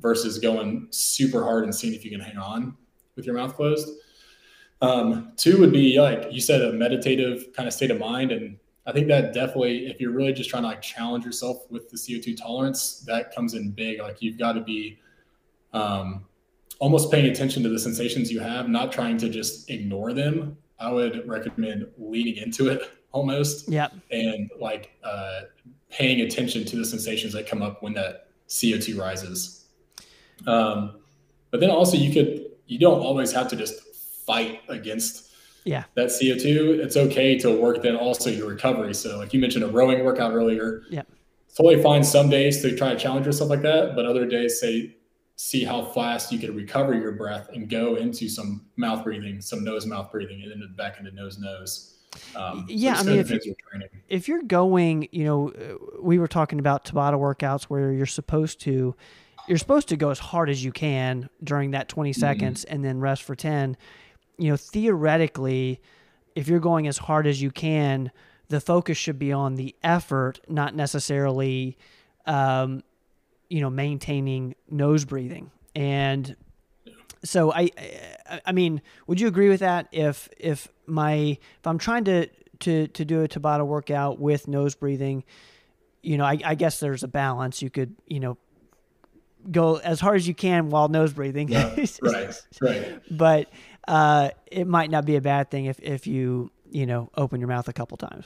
versus 0.00 0.38
going 0.38 0.88
super 0.90 1.42
hard 1.42 1.64
and 1.64 1.74
seeing 1.74 1.94
if 1.94 2.04
you 2.04 2.10
can 2.10 2.20
hang 2.20 2.36
on 2.36 2.76
with 3.14 3.24
your 3.24 3.34
mouth 3.34 3.54
closed. 3.56 3.88
Um, 4.82 5.32
two 5.36 5.58
would 5.60 5.72
be 5.72 5.98
like 5.98 6.28
you 6.30 6.40
said, 6.40 6.60
a 6.60 6.72
meditative 6.72 7.52
kind 7.54 7.66
of 7.66 7.72
state 7.72 7.90
of 7.90 7.98
mind. 7.98 8.30
And 8.30 8.58
I 8.86 8.92
think 8.92 9.08
that 9.08 9.32
definitely, 9.32 9.88
if 9.88 10.00
you're 10.00 10.12
really 10.12 10.32
just 10.32 10.48
trying 10.48 10.62
to 10.62 10.68
like 10.68 10.80
challenge 10.80 11.24
yourself 11.24 11.68
with 11.70 11.90
the 11.90 11.96
CO2 11.96 12.36
tolerance, 12.36 13.00
that 13.00 13.34
comes 13.34 13.54
in 13.54 13.72
big. 13.72 14.00
Like 14.00 14.22
you've 14.22 14.38
got 14.38 14.52
to 14.52 14.60
be 14.60 15.00
um, 15.72 16.24
almost 16.78 17.10
paying 17.10 17.26
attention 17.26 17.62
to 17.64 17.68
the 17.68 17.78
sensations 17.78 18.30
you 18.30 18.38
have, 18.38 18.68
not 18.68 18.92
trying 18.92 19.16
to 19.18 19.28
just 19.28 19.70
ignore 19.70 20.12
them. 20.12 20.56
I 20.78 20.92
would 20.92 21.26
recommend 21.26 21.86
leaning 21.98 22.36
into 22.36 22.68
it 22.68 22.82
almost. 23.12 23.68
Yeah. 23.68 23.88
And 24.10 24.50
like 24.60 24.92
uh, 25.02 25.42
paying 25.90 26.20
attention 26.20 26.64
to 26.66 26.76
the 26.76 26.84
sensations 26.84 27.32
that 27.32 27.48
come 27.48 27.62
up 27.62 27.82
when 27.82 27.94
that 27.94 28.28
CO2 28.48 28.98
rises. 28.98 29.64
Um, 30.46 31.00
but 31.50 31.60
then 31.60 31.70
also 31.70 31.96
you 31.96 32.12
could, 32.12 32.52
you 32.66 32.78
don't 32.78 33.00
always 33.00 33.32
have 33.32 33.48
to 33.48 33.56
just 33.56 33.80
fight 34.26 34.60
against 34.68 35.30
yeah. 35.66 35.84
That 35.94 36.06
co2 36.06 36.78
it's 36.78 36.96
okay 36.96 37.36
to 37.38 37.54
work 37.54 37.82
then 37.82 37.96
also 37.96 38.30
your 38.30 38.48
recovery. 38.48 38.94
So 38.94 39.18
like 39.18 39.34
you 39.34 39.40
mentioned 39.40 39.64
a 39.64 39.68
rowing 39.68 40.04
workout 40.04 40.32
earlier. 40.32 40.82
Yeah. 40.88 41.02
Totally 41.56 41.82
fine 41.82 42.04
some 42.04 42.30
days 42.30 42.62
to 42.62 42.76
try 42.76 42.92
to 42.92 42.98
challenge 42.98 43.26
yourself 43.26 43.50
like 43.50 43.62
that 43.62 43.96
but 43.96 44.06
other 44.06 44.26
days 44.26 44.60
say 44.60 44.96
see 45.36 45.64
how 45.64 45.84
fast 45.84 46.32
you 46.32 46.38
can 46.38 46.54
recover 46.54 46.94
your 46.94 47.12
breath 47.12 47.48
and 47.52 47.68
go 47.68 47.96
into 47.96 48.28
some 48.28 48.64
mouth 48.76 49.04
breathing 49.04 49.40
some 49.40 49.64
nose 49.64 49.84
mouth 49.86 50.10
breathing 50.10 50.42
and 50.42 50.62
then 50.62 50.74
back 50.76 50.98
into 50.98 51.10
nose 51.10 51.38
nose. 51.38 51.92
Um, 52.34 52.64
yeah, 52.68 52.94
so 52.94 53.00
I 53.00 53.04
mean, 53.04 53.18
if, 53.18 53.30
you, 53.44 53.54
if 54.08 54.28
you're 54.28 54.42
going, 54.42 55.06
you 55.12 55.24
know, 55.24 55.52
we 56.00 56.18
were 56.18 56.28
talking 56.28 56.58
about 56.58 56.86
Tabata 56.86 57.18
workouts 57.18 57.64
where 57.64 57.92
you're 57.92 58.06
supposed 58.06 58.58
to, 58.60 58.94
you're 59.48 59.58
supposed 59.58 59.88
to 59.88 59.98
go 59.98 60.08
as 60.08 60.18
hard 60.18 60.48
as 60.48 60.64
you 60.64 60.72
can 60.72 61.28
during 61.44 61.72
that 61.72 61.90
20 61.90 62.10
mm-hmm. 62.10 62.18
seconds 62.18 62.64
mm-hmm. 62.64 62.74
and 62.74 62.84
then 62.84 63.00
rest 63.00 63.22
for 63.22 63.36
10 63.36 63.76
you 64.38 64.50
know, 64.50 64.56
theoretically, 64.56 65.80
if 66.34 66.48
you're 66.48 66.60
going 66.60 66.86
as 66.86 66.98
hard 66.98 67.26
as 67.26 67.40
you 67.40 67.50
can, 67.50 68.10
the 68.48 68.60
focus 68.60 68.96
should 68.96 69.18
be 69.18 69.32
on 69.32 69.54
the 69.54 69.74
effort, 69.82 70.40
not 70.48 70.74
necessarily, 70.74 71.76
um, 72.26 72.82
you 73.48 73.60
know, 73.60 73.70
maintaining 73.70 74.54
nose 74.70 75.04
breathing. 75.04 75.50
And 75.74 76.36
so 77.24 77.52
I, 77.52 77.70
I 78.44 78.52
mean, 78.52 78.82
would 79.06 79.20
you 79.20 79.28
agree 79.28 79.48
with 79.48 79.60
that? 79.60 79.88
If 79.92 80.28
if 80.38 80.68
my 80.86 81.14
if 81.14 81.66
I'm 81.66 81.78
trying 81.78 82.04
to 82.04 82.28
to 82.60 82.88
to 82.88 83.04
do 83.04 83.22
a 83.22 83.28
Tabata 83.28 83.66
workout 83.66 84.18
with 84.18 84.48
nose 84.48 84.74
breathing, 84.74 85.24
you 86.02 86.18
know, 86.18 86.24
I, 86.24 86.38
I 86.44 86.54
guess 86.54 86.80
there's 86.80 87.02
a 87.02 87.08
balance. 87.08 87.62
You 87.62 87.70
could, 87.70 87.96
you 88.06 88.20
know, 88.20 88.38
go 89.50 89.76
as 89.76 90.00
hard 90.00 90.16
as 90.16 90.28
you 90.28 90.34
can 90.34 90.70
while 90.70 90.88
nose 90.88 91.12
breathing. 91.12 91.48
Yeah, 91.48 91.74
right, 92.02 92.34
right. 92.60 93.00
but 93.10 93.50
uh, 93.86 94.30
it 94.46 94.66
might 94.66 94.90
not 94.90 95.04
be 95.04 95.16
a 95.16 95.20
bad 95.20 95.50
thing 95.50 95.66
if 95.66 95.78
if 95.80 96.06
you 96.06 96.50
you 96.70 96.86
know 96.86 97.10
open 97.16 97.40
your 97.40 97.48
mouth 97.48 97.68
a 97.68 97.72
couple 97.72 97.96
times. 97.96 98.24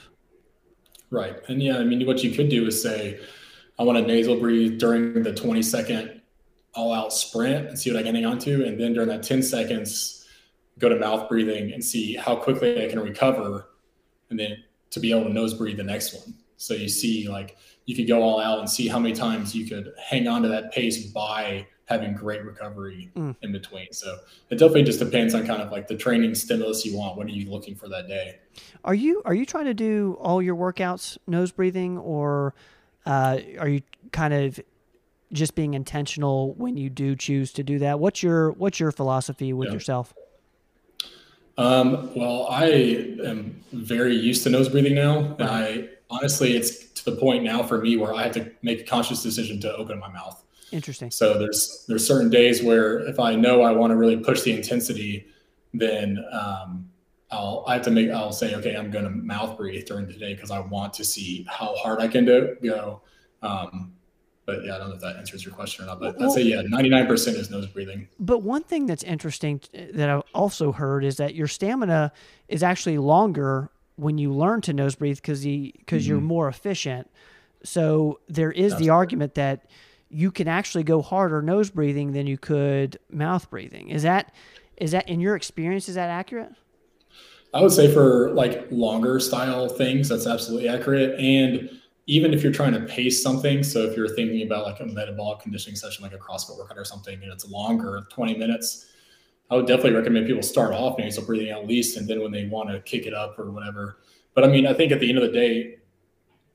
Right, 1.09 1.35
and 1.47 1.61
yeah, 1.61 1.77
I 1.77 1.83
mean, 1.83 2.05
what 2.07 2.23
you 2.23 2.31
could 2.31 2.49
do 2.49 2.65
is 2.67 2.81
say, 2.81 3.19
I 3.77 3.83
want 3.83 3.97
to 3.97 4.05
nasal 4.05 4.39
breathe 4.39 4.79
during 4.79 5.23
the 5.23 5.33
20 5.33 5.61
second 5.61 6.21
all 6.73 6.93
out 6.93 7.11
sprint 7.11 7.67
and 7.67 7.77
see 7.77 7.91
what 7.91 7.99
I 7.99 8.03
can 8.03 8.15
hang 8.15 8.25
on 8.25 8.39
to, 8.39 8.65
and 8.65 8.79
then 8.79 8.93
during 8.93 9.09
that 9.09 9.21
10 9.23 9.43
seconds, 9.43 10.25
go 10.79 10.87
to 10.87 10.95
mouth 10.95 11.27
breathing 11.27 11.73
and 11.73 11.83
see 11.83 12.15
how 12.15 12.37
quickly 12.37 12.83
I 12.83 12.89
can 12.89 13.01
recover, 13.01 13.67
and 14.29 14.39
then 14.39 14.63
to 14.91 14.99
be 15.01 15.11
able 15.11 15.23
to 15.23 15.33
nose 15.33 15.53
breathe 15.53 15.77
the 15.77 15.83
next 15.83 16.13
one. 16.13 16.33
So 16.55 16.73
you 16.73 16.87
see, 16.87 17.27
like, 17.27 17.57
you 17.85 17.95
could 17.95 18.07
go 18.07 18.21
all 18.21 18.39
out 18.39 18.59
and 18.59 18.69
see 18.69 18.87
how 18.87 18.99
many 18.99 19.13
times 19.13 19.53
you 19.53 19.65
could 19.65 19.91
hang 20.01 20.27
on 20.27 20.43
to 20.43 20.47
that 20.47 20.71
pace 20.71 21.07
by 21.07 21.67
having 21.91 22.13
great 22.13 22.43
recovery 22.43 23.11
mm. 23.15 23.35
in 23.41 23.51
between. 23.51 23.91
So 23.91 24.17
it 24.49 24.55
definitely 24.55 24.83
just 24.83 24.99
depends 24.99 25.35
on 25.35 25.45
kind 25.45 25.61
of 25.61 25.71
like 25.71 25.87
the 25.87 25.95
training 25.95 26.35
stimulus 26.35 26.85
you 26.85 26.97
want. 26.97 27.17
What 27.17 27.27
are 27.27 27.31
you 27.31 27.49
looking 27.49 27.75
for 27.75 27.87
that 27.89 28.07
day? 28.07 28.39
Are 28.83 28.95
you 28.95 29.21
are 29.25 29.33
you 29.33 29.45
trying 29.45 29.65
to 29.65 29.73
do 29.73 30.17
all 30.19 30.41
your 30.41 30.55
workouts 30.55 31.17
nose 31.27 31.51
breathing, 31.51 31.97
or 31.97 32.53
uh, 33.05 33.39
are 33.59 33.69
you 33.69 33.81
kind 34.11 34.33
of 34.33 34.59
just 35.33 35.55
being 35.55 35.73
intentional 35.73 36.53
when 36.53 36.77
you 36.77 36.89
do 36.89 37.15
choose 37.15 37.53
to 37.53 37.63
do 37.63 37.79
that? 37.79 37.99
What's 37.99 38.23
your 38.23 38.51
what's 38.51 38.79
your 38.79 38.91
philosophy 38.91 39.53
with 39.53 39.67
yeah. 39.67 39.73
yourself? 39.73 40.13
Um, 41.57 42.11
well, 42.15 42.47
I 42.49 42.65
am 43.25 43.61
very 43.71 44.15
used 44.15 44.43
to 44.43 44.49
nose 44.49 44.69
breathing 44.69 44.95
now, 44.95 45.35
and 45.37 45.49
I 45.49 45.89
honestly, 46.09 46.55
it's 46.55 46.85
to 46.93 47.05
the 47.05 47.17
point 47.17 47.43
now 47.43 47.63
for 47.63 47.81
me 47.81 47.97
where 47.97 48.13
I 48.13 48.23
have 48.23 48.33
to 48.33 48.51
make 48.61 48.81
a 48.81 48.83
conscious 48.83 49.23
decision 49.23 49.59
to 49.61 49.75
open 49.75 49.99
my 49.99 50.09
mouth. 50.09 50.43
Interesting. 50.71 51.11
So 51.11 51.37
there's 51.37 51.85
there's 51.87 52.05
certain 52.05 52.29
days 52.29 52.63
where 52.63 52.99
if 52.99 53.19
I 53.19 53.35
know 53.35 53.61
I 53.61 53.71
want 53.71 53.91
to 53.91 53.95
really 53.95 54.17
push 54.17 54.41
the 54.41 54.53
intensity, 54.53 55.27
then 55.73 56.23
um, 56.31 56.89
I'll 57.31 57.63
I 57.67 57.73
have 57.73 57.83
to 57.83 57.91
make 57.91 58.09
I'll 58.09 58.31
say 58.31 58.55
okay 58.55 58.75
I'm 58.75 58.91
going 58.91 59.05
to 59.05 59.09
mouth 59.09 59.57
breathe 59.57 59.85
during 59.85 60.07
the 60.07 60.13
day 60.13 60.33
because 60.33 60.51
I 60.51 60.59
want 60.59 60.93
to 60.95 61.03
see 61.03 61.45
how 61.49 61.75
hard 61.75 61.99
I 61.99 62.07
can 62.07 62.25
do 62.25 62.55
go. 62.63 63.01
Um, 63.41 63.93
but 64.45 64.65
yeah, 64.65 64.75
I 64.75 64.77
don't 64.79 64.89
know 64.89 64.95
if 64.95 65.01
that 65.01 65.17
answers 65.17 65.45
your 65.45 65.53
question 65.53 65.85
or 65.85 65.87
not. 65.87 65.99
But 65.99 66.17
well, 66.17 66.29
I'd 66.29 66.33
say 66.35 66.41
yeah, 66.41 66.61
99% 66.63 67.35
is 67.35 67.49
nose 67.49 67.67
breathing. 67.67 68.07
But 68.19 68.39
one 68.39 68.63
thing 68.63 68.85
that's 68.85 69.03
interesting 69.03 69.61
that 69.93 70.09
I've 70.09 70.23
also 70.33 70.71
heard 70.71 71.05
is 71.05 71.17
that 71.17 71.35
your 71.35 71.47
stamina 71.47 72.11
is 72.47 72.63
actually 72.63 72.97
longer 72.97 73.69
when 73.95 74.17
you 74.17 74.33
learn 74.33 74.61
to 74.61 74.73
nose 74.73 74.95
breathe 74.95 75.17
because 75.17 75.43
because 75.43 76.03
mm-hmm. 76.03 76.09
you're 76.09 76.21
more 76.21 76.47
efficient. 76.47 77.09
So 77.63 78.19
there 78.27 78.51
is 78.51 78.71
that's 78.71 78.81
the 78.81 78.89
argument 78.89 79.35
that 79.35 79.67
you 80.11 80.31
can 80.31 80.47
actually 80.47 80.83
go 80.83 81.01
harder 81.01 81.41
nose 81.41 81.69
breathing 81.69 82.11
than 82.11 82.27
you 82.27 82.37
could 82.37 82.99
mouth 83.09 83.49
breathing. 83.49 83.89
Is 83.89 84.03
that 84.03 84.33
is 84.77 84.91
that 84.91 85.07
in 85.07 85.19
your 85.19 85.35
experience 85.35 85.87
is 85.87 85.95
that 85.95 86.09
accurate? 86.09 86.51
I 87.53 87.61
would 87.61 87.71
say 87.71 87.93
for 87.93 88.31
like 88.31 88.67
longer 88.71 89.19
style 89.19 89.67
things, 89.69 90.09
that's 90.09 90.27
absolutely 90.27 90.69
accurate. 90.69 91.19
And 91.19 91.69
even 92.07 92.33
if 92.33 92.43
you're 92.43 92.51
trying 92.51 92.73
to 92.73 92.81
pace 92.81 93.21
something, 93.21 93.63
so 93.63 93.83
if 93.83 93.95
you're 93.95 94.07
thinking 94.07 94.41
about 94.41 94.65
like 94.65 94.79
a 94.79 94.85
metabolic 94.85 95.39
conditioning 95.39 95.75
session, 95.75 96.03
like 96.03 96.13
a 96.13 96.17
CrossFit 96.17 96.57
workout 96.57 96.77
or 96.77 96.85
something, 96.85 97.21
and 97.21 97.31
it's 97.31 97.47
longer, 97.49 98.07
20 98.09 98.37
minutes, 98.37 98.87
I 99.49 99.55
would 99.55 99.67
definitely 99.67 99.93
recommend 99.93 100.27
people 100.27 100.41
start 100.41 100.73
off 100.73 100.97
nasal 100.97 101.25
breathing 101.25 101.49
at 101.49 101.67
least, 101.67 101.97
and 101.97 102.07
then 102.07 102.21
when 102.21 102.31
they 102.31 102.47
want 102.47 102.69
to 102.69 102.79
kick 102.79 103.05
it 103.05 103.13
up 103.13 103.37
or 103.37 103.51
whatever. 103.51 103.97
But 104.33 104.45
I 104.45 104.47
mean, 104.47 104.65
I 104.65 104.73
think 104.73 104.91
at 104.91 104.99
the 104.99 105.09
end 105.09 105.19
of 105.19 105.23
the 105.23 105.37
day, 105.37 105.77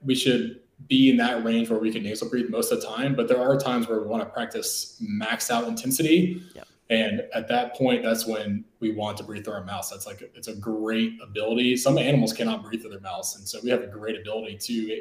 we 0.03 0.15
should 0.15 0.61
be 0.89 1.11
in 1.11 1.17
that 1.17 1.45
range 1.45 1.71
where 1.71 1.79
we 1.79 1.91
can 1.91 2.03
nasal 2.03 2.29
breathe 2.29 2.51
most 2.51 2.71
of 2.71 2.81
the 2.81 2.87
time. 2.87 3.15
But 3.15 3.29
there 3.29 3.41
are 3.41 3.57
times 3.57 3.89
where 3.89 4.01
we 4.01 4.07
want 4.07 4.23
to 4.23 4.29
practice 4.29 4.97
max 5.01 5.51
out 5.51 5.67
intensity. 5.67 6.43
Yep. 6.55 6.69
And 6.89 7.23
at 7.35 7.49
that 7.49 7.75
point, 7.75 8.03
that's 8.03 8.27
when 8.27 8.65
we 8.79 8.93
want 8.93 9.17
to 9.19 9.25
breathe 9.25 9.45
through 9.45 9.55
our 9.55 9.65
mouths. 9.65 9.91
That's 9.91 10.07
like 10.07 10.23
it's 10.35 10.49
a 10.49 10.55
great 10.55 11.15
ability. 11.21 11.77
Some 11.77 11.99
animals 11.99 12.33
cannot 12.33 12.63
breathe 12.63 12.83
through 12.83 12.91
their 12.91 13.01
mouths, 13.01 13.37
and 13.37 13.49
so 13.49 13.59
we 13.65 13.71
have 13.71 13.83
a 13.83 13.89
great 13.89 14.17
ability 14.21 14.57
to 14.59 15.01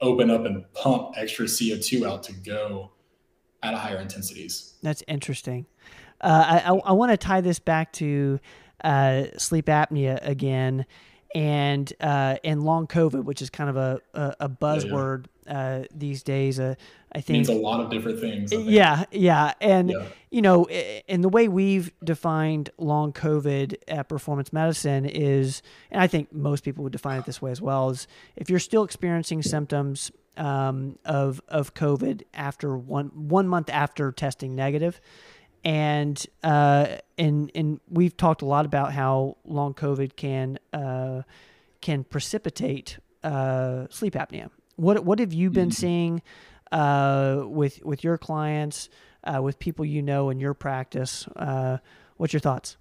open 0.00 0.30
up 0.30 0.44
and 0.44 0.72
pump 0.74 1.14
extra 1.16 1.46
CO2 1.46 2.06
out 2.06 2.22
to 2.24 2.32
go 2.32 2.92
at 3.62 3.74
higher 3.74 3.96
intensities. 3.96 4.74
That's 4.82 5.02
interesting. 5.08 5.66
Uh, 6.20 6.60
I, 6.64 6.70
I 6.70 6.92
want 6.92 7.10
to 7.10 7.16
tie 7.16 7.40
this 7.40 7.58
back 7.58 7.92
to 7.94 8.38
uh, 8.84 9.24
sleep 9.36 9.66
apnea 9.66 10.18
again 10.22 10.86
and 11.34 11.92
uh, 12.00 12.36
and 12.44 12.62
long 12.62 12.86
COVID, 12.86 13.24
which 13.24 13.42
is 13.42 13.50
kind 13.50 13.70
of 13.70 13.76
a 13.76 14.00
a, 14.14 14.36
a 14.40 14.48
buzzword 14.48 15.26
yeah. 15.46 15.58
Uh, 15.58 15.84
these 15.94 16.22
days. 16.22 16.58
Uh, 16.58 16.74
I 17.12 17.20
think 17.20 17.36
means 17.36 17.48
a 17.48 17.54
lot 17.54 17.80
of 17.80 17.90
different 17.90 18.20
things. 18.20 18.52
Yeah, 18.52 19.04
yeah, 19.10 19.54
and 19.60 19.90
yeah. 19.90 20.06
you 20.30 20.42
know, 20.42 20.66
and 20.66 21.24
the 21.24 21.28
way 21.28 21.48
we've 21.48 21.90
defined 22.04 22.70
long 22.78 23.12
COVID 23.12 23.76
at 23.88 24.08
Performance 24.08 24.52
Medicine 24.52 25.06
is, 25.06 25.62
and 25.90 26.02
I 26.02 26.08
think 26.08 26.32
most 26.32 26.64
people 26.64 26.82
would 26.84 26.92
define 26.92 27.20
it 27.20 27.24
this 27.24 27.40
way 27.40 27.50
as 27.50 27.62
well, 27.62 27.90
is 27.90 28.06
if 28.34 28.50
you're 28.50 28.58
still 28.58 28.84
experiencing 28.84 29.42
symptoms 29.42 30.10
um, 30.36 30.98
of 31.04 31.40
of 31.48 31.74
COVID 31.74 32.22
after 32.34 32.76
one 32.76 33.06
one 33.14 33.48
month 33.48 33.70
after 33.70 34.12
testing 34.12 34.54
negative 34.54 35.00
and 35.66 36.24
uh, 36.44 36.86
and 37.18 37.50
and 37.56 37.80
we've 37.90 38.16
talked 38.16 38.40
a 38.40 38.46
lot 38.46 38.64
about 38.64 38.92
how 38.92 39.36
long 39.44 39.74
COVID 39.74 40.14
can 40.14 40.60
uh, 40.72 41.22
can 41.80 42.04
precipitate 42.04 42.98
uh, 43.24 43.88
sleep 43.90 44.14
apnea. 44.14 44.48
What 44.76 45.04
what 45.04 45.18
have 45.18 45.32
you 45.32 45.50
been 45.50 45.70
mm-hmm. 45.70 45.72
seeing 45.72 46.22
uh, 46.70 47.42
with 47.46 47.84
with 47.84 48.04
your 48.04 48.16
clients, 48.16 48.88
uh, 49.24 49.42
with 49.42 49.58
people 49.58 49.84
you 49.84 50.02
know 50.02 50.30
in 50.30 50.38
your 50.38 50.54
practice? 50.54 51.26
Uh, 51.34 51.78
what's 52.16 52.32
your 52.32 52.40
thoughts? 52.40 52.76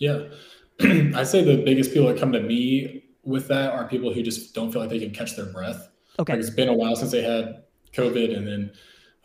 Yeah, 0.00 0.24
I 0.80 1.22
say 1.22 1.44
the 1.44 1.62
biggest 1.64 1.92
people 1.92 2.08
that 2.08 2.18
come 2.18 2.32
to 2.32 2.40
me 2.40 3.04
with 3.22 3.46
that 3.46 3.72
are 3.72 3.86
people 3.86 4.12
who 4.12 4.24
just 4.24 4.56
don't 4.56 4.72
feel 4.72 4.82
like 4.82 4.90
they 4.90 4.98
can 4.98 5.12
catch 5.12 5.36
their 5.36 5.46
breath. 5.46 5.88
Okay, 6.18 6.32
like 6.32 6.40
it's 6.40 6.50
been 6.50 6.68
a 6.68 6.74
while 6.74 6.96
since 6.96 7.12
they 7.12 7.22
had 7.22 7.62
COVID, 7.92 8.36
and 8.36 8.44
then 8.44 8.72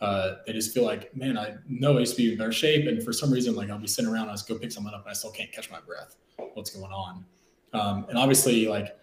uh, 0.04 0.36
they 0.46 0.52
just 0.52 0.74
feel 0.74 0.84
like, 0.84 1.14
man, 1.16 1.38
I 1.38 1.54
know 1.68 1.96
I 1.96 2.00
used 2.00 2.16
to 2.16 2.22
be 2.22 2.32
in 2.32 2.38
better 2.38 2.52
shape, 2.52 2.86
and 2.86 3.02
for 3.02 3.12
some 3.12 3.32
reason, 3.32 3.54
like 3.54 3.70
I'll 3.70 3.78
be 3.78 3.86
sitting 3.86 4.10
around, 4.10 4.28
I 4.28 4.32
just 4.32 4.48
go 4.48 4.58
pick 4.58 4.72
someone 4.72 4.94
up, 4.94 5.02
and 5.02 5.10
I 5.10 5.14
still 5.14 5.30
can't 5.30 5.52
catch 5.52 5.70
my 5.70 5.80
breath. 5.80 6.16
What's 6.54 6.70
going 6.70 6.92
on? 6.92 7.24
Um, 7.72 8.06
and 8.08 8.18
obviously, 8.18 8.66
like 8.68 8.96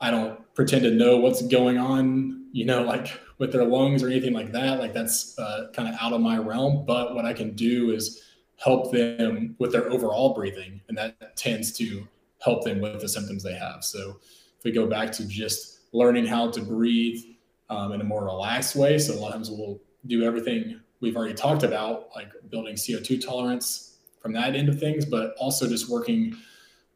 I 0.00 0.10
don't 0.10 0.38
pretend 0.54 0.82
to 0.84 0.90
know 0.90 1.16
what's 1.16 1.42
going 1.42 1.78
on, 1.78 2.46
you 2.52 2.64
know, 2.64 2.82
like 2.82 3.18
with 3.38 3.52
their 3.52 3.64
lungs 3.64 4.02
or 4.02 4.08
anything 4.08 4.34
like 4.34 4.52
that. 4.52 4.78
Like 4.78 4.92
that's 4.92 5.38
uh, 5.38 5.68
kind 5.74 5.88
of 5.88 5.94
out 6.00 6.12
of 6.12 6.20
my 6.20 6.38
realm. 6.38 6.84
But 6.86 7.14
what 7.14 7.24
I 7.24 7.32
can 7.32 7.54
do 7.54 7.90
is 7.92 8.22
help 8.56 8.92
them 8.92 9.56
with 9.58 9.72
their 9.72 9.90
overall 9.90 10.34
breathing, 10.34 10.80
and 10.88 10.98
that 10.98 11.36
tends 11.36 11.72
to 11.78 12.06
help 12.42 12.64
them 12.64 12.80
with 12.80 13.00
the 13.00 13.08
symptoms 13.08 13.42
they 13.42 13.54
have. 13.54 13.82
So 13.82 14.20
if 14.58 14.64
we 14.64 14.72
go 14.72 14.86
back 14.86 15.10
to 15.12 15.26
just 15.26 15.80
learning 15.92 16.26
how 16.26 16.50
to 16.50 16.60
breathe 16.60 17.22
um, 17.70 17.92
in 17.92 18.00
a 18.00 18.04
more 18.04 18.24
relaxed 18.24 18.76
way, 18.76 18.98
so 18.98 19.14
a 19.14 19.16
lot 19.16 19.28
of 19.28 19.34
times 19.34 19.50
we'll 19.50 19.80
do 20.06 20.22
everything 20.22 20.80
we've 21.00 21.16
already 21.16 21.34
talked 21.34 21.62
about, 21.62 22.10
like 22.14 22.30
building 22.50 22.74
CO2 22.74 23.24
tolerance 23.24 23.98
from 24.20 24.32
that 24.32 24.54
end 24.54 24.68
of 24.68 24.78
things, 24.80 25.04
but 25.04 25.34
also 25.38 25.68
just 25.68 25.90
working 25.90 26.36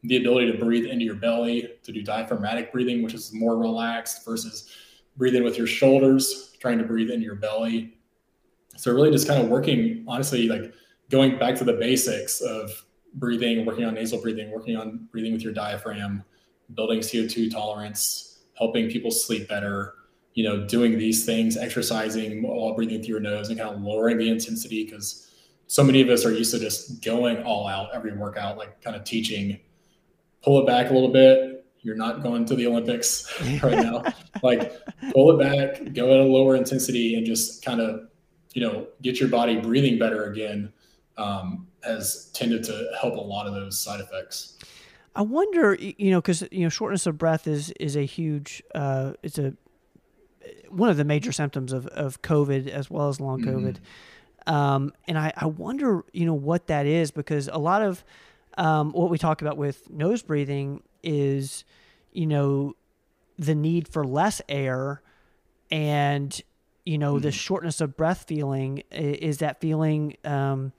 the 0.03 0.17
ability 0.17 0.51
to 0.51 0.57
breathe 0.57 0.85
into 0.85 1.05
your 1.05 1.15
belly, 1.15 1.69
to 1.83 1.91
do 1.91 2.01
diaphragmatic 2.01 2.71
breathing, 2.71 3.03
which 3.03 3.13
is 3.13 3.33
more 3.33 3.57
relaxed 3.57 4.25
versus 4.25 4.69
breathing 5.17 5.43
with 5.43 5.57
your 5.57 5.67
shoulders, 5.67 6.55
trying 6.59 6.77
to 6.77 6.83
breathe 6.85 7.09
into 7.09 7.25
your 7.25 7.35
belly. 7.35 7.97
So 8.77 8.93
really 8.93 9.11
just 9.11 9.27
kind 9.27 9.41
of 9.43 9.49
working, 9.49 10.05
honestly, 10.07 10.47
like 10.47 10.73
going 11.09 11.37
back 11.37 11.55
to 11.55 11.63
the 11.63 11.73
basics 11.73 12.39
of 12.41 12.85
breathing, 13.15 13.65
working 13.65 13.83
on 13.83 13.95
nasal 13.95 14.21
breathing, 14.21 14.51
working 14.51 14.77
on 14.77 15.07
breathing 15.11 15.33
with 15.33 15.41
your 15.41 15.53
diaphragm, 15.53 16.23
building 16.75 16.99
CO2 16.99 17.51
tolerance, 17.51 18.43
helping 18.57 18.89
people 18.89 19.11
sleep 19.11 19.49
better, 19.49 19.95
you 20.39 20.45
know, 20.45 20.65
doing 20.65 20.97
these 20.97 21.25
things, 21.25 21.57
exercising 21.57 22.41
while 22.41 22.73
breathing 22.73 23.03
through 23.03 23.15
your 23.15 23.19
nose 23.19 23.49
and 23.49 23.59
kind 23.59 23.75
of 23.75 23.81
lowering 23.81 24.17
the 24.17 24.29
intensity 24.29 24.85
because 24.85 25.29
so 25.67 25.83
many 25.83 25.99
of 25.99 26.07
us 26.07 26.25
are 26.25 26.31
used 26.31 26.53
to 26.53 26.59
just 26.59 27.03
going 27.03 27.43
all 27.43 27.67
out 27.67 27.89
every 27.93 28.15
workout, 28.15 28.57
like 28.57 28.81
kind 28.81 28.95
of 28.95 29.03
teaching, 29.03 29.59
pull 30.41 30.61
it 30.61 30.65
back 30.65 30.91
a 30.91 30.93
little 30.93 31.11
bit. 31.11 31.65
You're 31.81 31.97
not 31.97 32.23
going 32.23 32.45
to 32.45 32.55
the 32.55 32.67
Olympics 32.67 33.29
right 33.61 33.79
now. 33.79 34.01
like 34.41 34.71
pull 35.11 35.37
it 35.37 35.43
back, 35.43 35.93
go 35.93 36.13
at 36.13 36.21
a 36.21 36.23
lower 36.23 36.55
intensity 36.55 37.15
and 37.15 37.25
just 37.25 37.61
kind 37.61 37.81
of, 37.81 38.07
you 38.53 38.61
know, 38.61 38.87
get 39.01 39.19
your 39.19 39.27
body 39.27 39.59
breathing 39.59 39.99
better 39.99 40.31
again 40.31 40.71
um, 41.17 41.67
has 41.83 42.31
tended 42.33 42.63
to 42.63 42.91
help 43.01 43.15
a 43.15 43.21
lot 43.21 43.45
of 43.45 43.53
those 43.53 43.77
side 43.77 43.99
effects. 43.99 44.57
I 45.17 45.21
wonder, 45.21 45.75
you 45.75 46.11
know, 46.11 46.21
because 46.21 46.47
you 46.49 46.63
know, 46.63 46.69
shortness 46.69 47.05
of 47.07 47.17
breath 47.17 47.45
is 47.45 47.71
is 47.71 47.97
a 47.97 48.05
huge, 48.05 48.63
uh, 48.73 49.11
it's 49.21 49.37
a 49.37 49.53
one 50.69 50.89
of 50.89 50.97
the 50.97 51.03
major 51.03 51.31
symptoms 51.31 51.73
of, 51.73 51.87
of 51.87 52.21
COVID 52.21 52.67
as 52.67 52.89
well 52.89 53.09
as 53.09 53.19
long 53.19 53.41
COVID. 53.41 53.77
Mm-hmm. 53.77 54.53
Um, 54.53 54.93
and 55.07 55.17
I, 55.17 55.33
I 55.35 55.45
wonder, 55.45 56.03
you 56.11 56.25
know, 56.25 56.33
what 56.33 56.67
that 56.67 56.85
is 56.85 57.11
because 57.11 57.47
a 57.47 57.57
lot 57.57 57.81
of 57.81 58.03
um, 58.57 58.91
what 58.93 59.09
we 59.09 59.17
talk 59.17 59.41
about 59.41 59.57
with 59.57 59.89
nose 59.89 60.21
breathing 60.21 60.81
is, 61.03 61.65
you 62.11 62.25
know, 62.25 62.75
the 63.37 63.55
need 63.55 63.87
for 63.87 64.03
less 64.03 64.41
air 64.49 65.01
and, 65.71 66.41
you 66.85 66.97
know, 66.97 67.13
mm-hmm. 67.13 67.23
the 67.23 67.31
shortness 67.31 67.79
of 67.79 67.95
breath 67.95 68.25
feeling 68.27 68.83
is 68.91 69.37
that 69.37 69.61
feeling 69.61 70.17
um, 70.25 70.73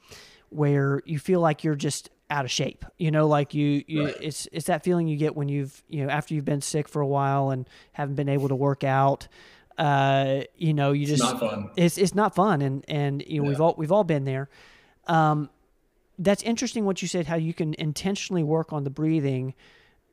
where 0.48 1.00
you 1.04 1.18
feel 1.18 1.40
like 1.40 1.62
you're 1.62 1.74
just 1.74 2.10
out 2.30 2.44
of 2.44 2.50
shape. 2.50 2.84
You 2.96 3.10
know, 3.10 3.26
like 3.26 3.52
you, 3.54 3.82
you 3.86 4.04
Right. 4.06 4.16
it's 4.20 4.48
it's 4.52 4.66
that 4.66 4.84
feeling 4.84 5.08
you 5.08 5.16
get 5.16 5.34
when 5.36 5.48
you've 5.48 5.82
you 5.88 6.04
know 6.04 6.10
after 6.10 6.32
you've 6.34 6.44
been 6.44 6.60
sick 6.62 6.88
for 6.88 7.02
a 7.02 7.06
while 7.06 7.50
and 7.50 7.68
haven't 7.92 8.14
been 8.14 8.28
able 8.28 8.48
to 8.48 8.54
work 8.54 8.84
out. 8.84 9.28
Uh, 9.76 10.42
you 10.56 10.74
know, 10.74 10.92
you 10.92 11.02
It's 11.02 11.12
just 11.20 11.22
not 11.22 11.40
fun. 11.40 11.70
it's 11.76 11.98
it's 11.98 12.14
not 12.14 12.34
fun, 12.34 12.62
and 12.62 12.84
and 12.88 13.22
you 13.26 13.40
know 13.42 13.48
we've 13.48 13.60
all 13.60 13.74
we've 13.78 13.92
all 13.92 14.04
been 14.04 14.24
there. 14.24 14.48
Um, 15.06 15.50
that's 16.18 16.42
interesting 16.42 16.84
what 16.84 17.00
you 17.02 17.08
said. 17.08 17.26
How 17.26 17.36
you 17.36 17.54
can 17.54 17.74
intentionally 17.78 18.42
work 18.42 18.72
on 18.74 18.84
the 18.84 18.90
breathing, 18.90 19.54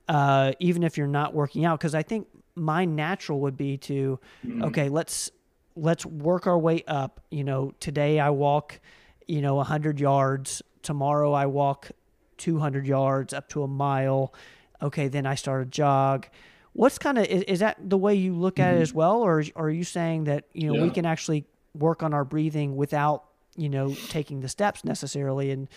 uh, 0.08 0.54
even 0.60 0.84
if 0.84 0.98
you're 0.98 1.06
not 1.08 1.34
working 1.34 1.66
out. 1.66 1.80
Because 1.80 1.94
I 1.94 2.02
think 2.04 2.28
my 2.56 2.86
natural 2.86 3.42
would 3.42 3.58
be 3.58 3.78
to, 3.78 4.20
Mm-hmm. 4.46 4.64
okay, 4.64 4.90
let's 4.90 5.30
let's 5.76 6.06
work 6.06 6.48
our 6.48 6.58
way 6.58 6.84
up. 6.88 7.20
You 7.30 7.44
know, 7.44 7.74
today 7.82 8.20
I 8.22 8.30
walk, 8.30 8.80
you 9.28 9.42
know, 9.42 9.62
hundred 9.64 10.00
yards. 10.00 10.62
Tomorrow 10.82 11.34
I 11.34 11.48
walk 11.48 11.92
two 12.38 12.60
hundred 12.60 12.88
yards 12.88 13.34
up 13.34 13.50
to 13.50 13.64
a 13.64 13.68
mile. 13.68 14.34
Okay, 14.82 15.08
then 15.08 15.26
I 15.26 15.36
start 15.36 15.64
a 15.64 15.66
jog. 15.66 16.28
What's 16.74 17.00
kind 17.00 17.18
of 17.18 17.26
is, 17.26 17.42
is 17.44 17.60
that 17.60 17.78
the 17.80 17.98
way 17.98 18.14
you 18.16 18.36
look 18.36 18.60
at 18.60 18.76
it 18.76 18.82
as 18.82 18.94
well, 18.94 19.22
or, 19.22 19.44
or 19.56 19.66
are 19.68 19.70
you 19.72 19.84
saying 19.84 20.26
that 20.26 20.46
you 20.54 20.68
know 20.68 20.76
we 20.76 20.90
Mm-hmm. 20.90 20.92
Can 20.92 21.06
actually 21.06 21.46
work 21.74 22.04
on 22.04 22.14
our 22.14 22.26
breathing 22.26 22.76
without 22.76 23.26
you 23.56 23.70
know 23.70 24.00
taking 24.08 24.42
the 24.42 24.50
steps 24.50 24.84
necessarily 24.86 25.52
and 25.52 25.68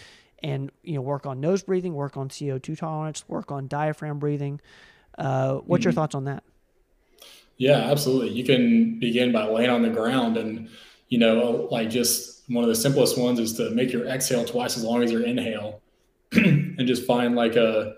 and 0.42 0.70
you 0.82 0.94
know 0.94 1.02
work 1.02 1.26
on 1.26 1.40
nose 1.40 1.62
breathing, 1.62 1.94
work 1.94 2.16
on 2.16 2.28
CO 2.28 2.58
two 2.58 2.76
tolerance, 2.76 3.24
work 3.28 3.50
on 3.50 3.68
diaphragm 3.68 4.18
breathing. 4.18 4.60
Uh, 5.18 5.56
what's 5.56 5.84
Mm-hmm. 5.84 5.84
your 5.84 5.92
thoughts 5.92 6.14
on 6.14 6.24
that? 6.24 6.42
Yeah, 7.56 7.90
absolutely. 7.90 8.30
You 8.30 8.44
can 8.44 8.98
begin 8.98 9.32
by 9.32 9.46
laying 9.46 9.70
on 9.70 9.82
the 9.82 9.90
ground 9.90 10.36
and, 10.36 10.68
you 11.08 11.18
know, 11.18 11.68
like 11.70 11.90
just 11.90 12.42
one 12.48 12.64
of 12.64 12.68
the 12.68 12.74
simplest 12.74 13.18
ones 13.18 13.38
is 13.38 13.54
to 13.54 13.70
make 13.70 13.92
your 13.92 14.06
exhale 14.06 14.44
twice 14.44 14.76
as 14.76 14.84
long 14.84 15.02
as 15.02 15.12
your 15.12 15.22
inhale 15.24 15.82
and 16.32 16.86
just 16.86 17.06
find 17.06 17.34
like 17.34 17.56
a, 17.56 17.94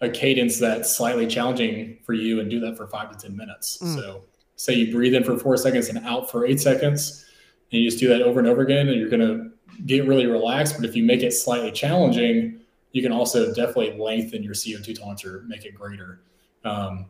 a 0.00 0.08
cadence 0.08 0.58
that's 0.58 0.96
slightly 0.96 1.26
challenging 1.26 1.98
for 2.04 2.12
you 2.12 2.40
and 2.40 2.50
do 2.50 2.60
that 2.60 2.76
for 2.76 2.86
five 2.86 3.10
to 3.10 3.18
10 3.18 3.36
minutes. 3.36 3.78
Mm. 3.78 3.94
So, 3.94 4.24
say 4.56 4.74
you 4.74 4.92
breathe 4.92 5.14
in 5.14 5.22
for 5.22 5.38
four 5.38 5.56
seconds 5.56 5.88
and 5.88 5.98
out 6.06 6.30
for 6.30 6.46
eight 6.46 6.60
seconds, 6.60 7.26
and 7.70 7.80
you 7.80 7.88
just 7.88 8.00
do 8.00 8.08
that 8.08 8.22
over 8.22 8.38
and 8.38 8.48
over 8.48 8.62
again, 8.62 8.88
and 8.88 8.98
you're 8.98 9.10
going 9.10 9.20
to 9.20 9.50
get 9.84 10.06
really 10.06 10.26
relaxed. 10.26 10.76
But 10.76 10.88
if 10.88 10.96
you 10.96 11.04
make 11.04 11.22
it 11.22 11.32
slightly 11.32 11.70
challenging, 11.70 12.60
you 12.92 13.02
can 13.02 13.12
also 13.12 13.52
definitely 13.52 13.98
lengthen 13.98 14.42
your 14.42 14.54
CO2 14.54 14.98
tolerance 14.98 15.24
or 15.24 15.44
make 15.46 15.64
it 15.64 15.74
greater. 15.74 16.22
Um, 16.64 17.06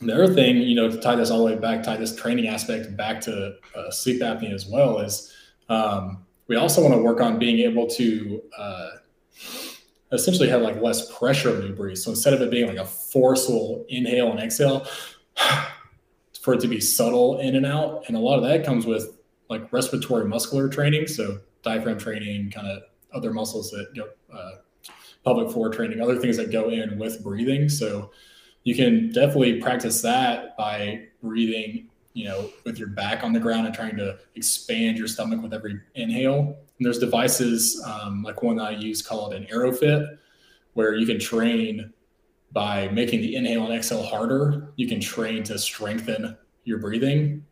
the 0.00 0.12
other 0.12 0.34
thing, 0.34 0.58
you 0.58 0.74
know, 0.74 0.90
to 0.90 1.00
tie 1.00 1.16
this 1.16 1.30
all 1.30 1.38
the 1.38 1.44
way 1.44 1.56
back, 1.56 1.82
tie 1.82 1.96
this 1.96 2.14
training 2.14 2.48
aspect 2.48 2.96
back 2.96 3.20
to 3.22 3.54
uh, 3.74 3.90
sleep 3.90 4.20
apnea 4.20 4.52
as 4.52 4.66
well, 4.66 4.98
is 4.98 5.32
um, 5.68 6.26
we 6.48 6.56
also 6.56 6.82
want 6.82 6.92
to 6.94 7.00
work 7.00 7.20
on 7.20 7.38
being 7.38 7.60
able 7.60 7.86
to 7.86 8.42
uh, 8.58 8.90
essentially 10.12 10.48
have 10.48 10.62
like 10.62 10.80
less 10.80 11.16
pressure 11.16 11.52
when 11.52 11.66
you 11.66 11.72
breathe. 11.72 11.98
So 11.98 12.10
instead 12.10 12.32
of 12.32 12.40
it 12.40 12.50
being 12.50 12.66
like 12.66 12.76
a 12.76 12.84
forceful 12.84 13.84
inhale 13.88 14.30
and 14.30 14.40
exhale, 14.40 14.86
for 16.40 16.54
it 16.54 16.60
to 16.60 16.68
be 16.68 16.80
subtle 16.80 17.40
in 17.40 17.56
and 17.56 17.66
out, 17.66 18.04
and 18.06 18.16
a 18.16 18.20
lot 18.20 18.36
of 18.36 18.44
that 18.44 18.64
comes 18.64 18.86
with 18.86 19.18
like 19.48 19.72
respiratory 19.72 20.24
muscular 20.26 20.68
training, 20.68 21.06
so 21.06 21.40
diaphragm 21.62 21.98
training, 21.98 22.50
kind 22.50 22.66
of 22.66 22.82
other 23.12 23.32
muscles 23.32 23.70
that 23.70 23.88
go 23.94 24.08
uh, 24.32 24.52
pelvic 25.24 25.50
floor 25.50 25.70
training, 25.70 26.00
other 26.00 26.16
things 26.16 26.36
that 26.36 26.52
go 26.52 26.68
in 26.68 26.98
with 26.98 27.22
breathing. 27.22 27.68
So 27.68 28.10
you 28.62 28.74
can 28.74 29.12
definitely 29.12 29.60
practice 29.60 30.02
that 30.02 30.56
by 30.56 31.06
breathing, 31.22 31.88
you 32.16 32.24
know, 32.24 32.48
with 32.64 32.78
your 32.78 32.88
back 32.88 33.22
on 33.22 33.34
the 33.34 33.38
ground 33.38 33.66
and 33.66 33.74
trying 33.74 33.94
to 33.94 34.18
expand 34.36 34.96
your 34.96 35.06
stomach 35.06 35.42
with 35.42 35.52
every 35.52 35.78
inhale. 35.96 36.56
And 36.78 36.86
there's 36.86 36.98
devices 36.98 37.78
um, 37.86 38.22
like 38.22 38.42
one 38.42 38.56
that 38.56 38.64
I 38.64 38.70
use 38.70 39.02
called 39.02 39.34
an 39.34 39.46
Airofit, 39.52 40.16
where 40.72 40.94
you 40.94 41.04
can 41.04 41.18
train 41.18 41.92
by 42.52 42.88
making 42.88 43.20
the 43.20 43.36
inhale 43.36 43.66
and 43.66 43.74
exhale 43.74 44.02
harder. 44.02 44.72
You 44.76 44.88
can 44.88 44.98
train 44.98 45.42
to 45.44 45.58
strengthen 45.58 46.38
your 46.64 46.78
breathing. 46.78 47.44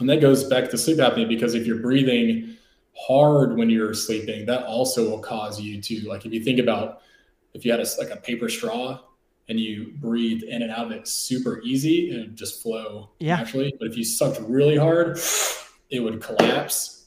And 0.00 0.10
that 0.10 0.20
goes 0.20 0.42
back 0.42 0.68
to 0.70 0.78
sleep 0.78 0.98
apnea 0.98 1.28
because 1.28 1.54
if 1.54 1.64
you're 1.64 1.78
breathing 1.78 2.56
hard 2.98 3.56
when 3.56 3.70
you're 3.70 3.94
sleeping, 3.94 4.46
that 4.46 4.64
also 4.64 5.08
will 5.08 5.20
cause 5.20 5.60
you 5.60 5.80
to, 5.80 6.08
like, 6.08 6.26
if 6.26 6.32
you 6.32 6.42
think 6.42 6.58
about 6.58 7.02
if 7.54 7.64
you 7.64 7.70
had 7.70 7.78
a, 7.78 7.86
like 7.98 8.10
a 8.10 8.16
paper 8.16 8.48
straw 8.48 8.98
and 9.48 9.60
you 9.60 9.92
breathe 10.00 10.42
in 10.42 10.62
and 10.62 10.70
out 10.72 10.86
of 10.86 10.92
it 10.92 11.06
super 11.06 11.60
easy, 11.62 12.10
it 12.10 12.34
just 12.34 12.62
flow 12.62 13.10
Yeah. 13.20 13.36
naturally. 13.36 13.72
But 13.78 13.88
if 13.88 13.96
you 13.96 14.04
sucked 14.04 14.40
really 14.40 14.76
hard, 14.76 15.18
it 15.90 16.00
would 16.00 16.20
collapse. 16.20 17.04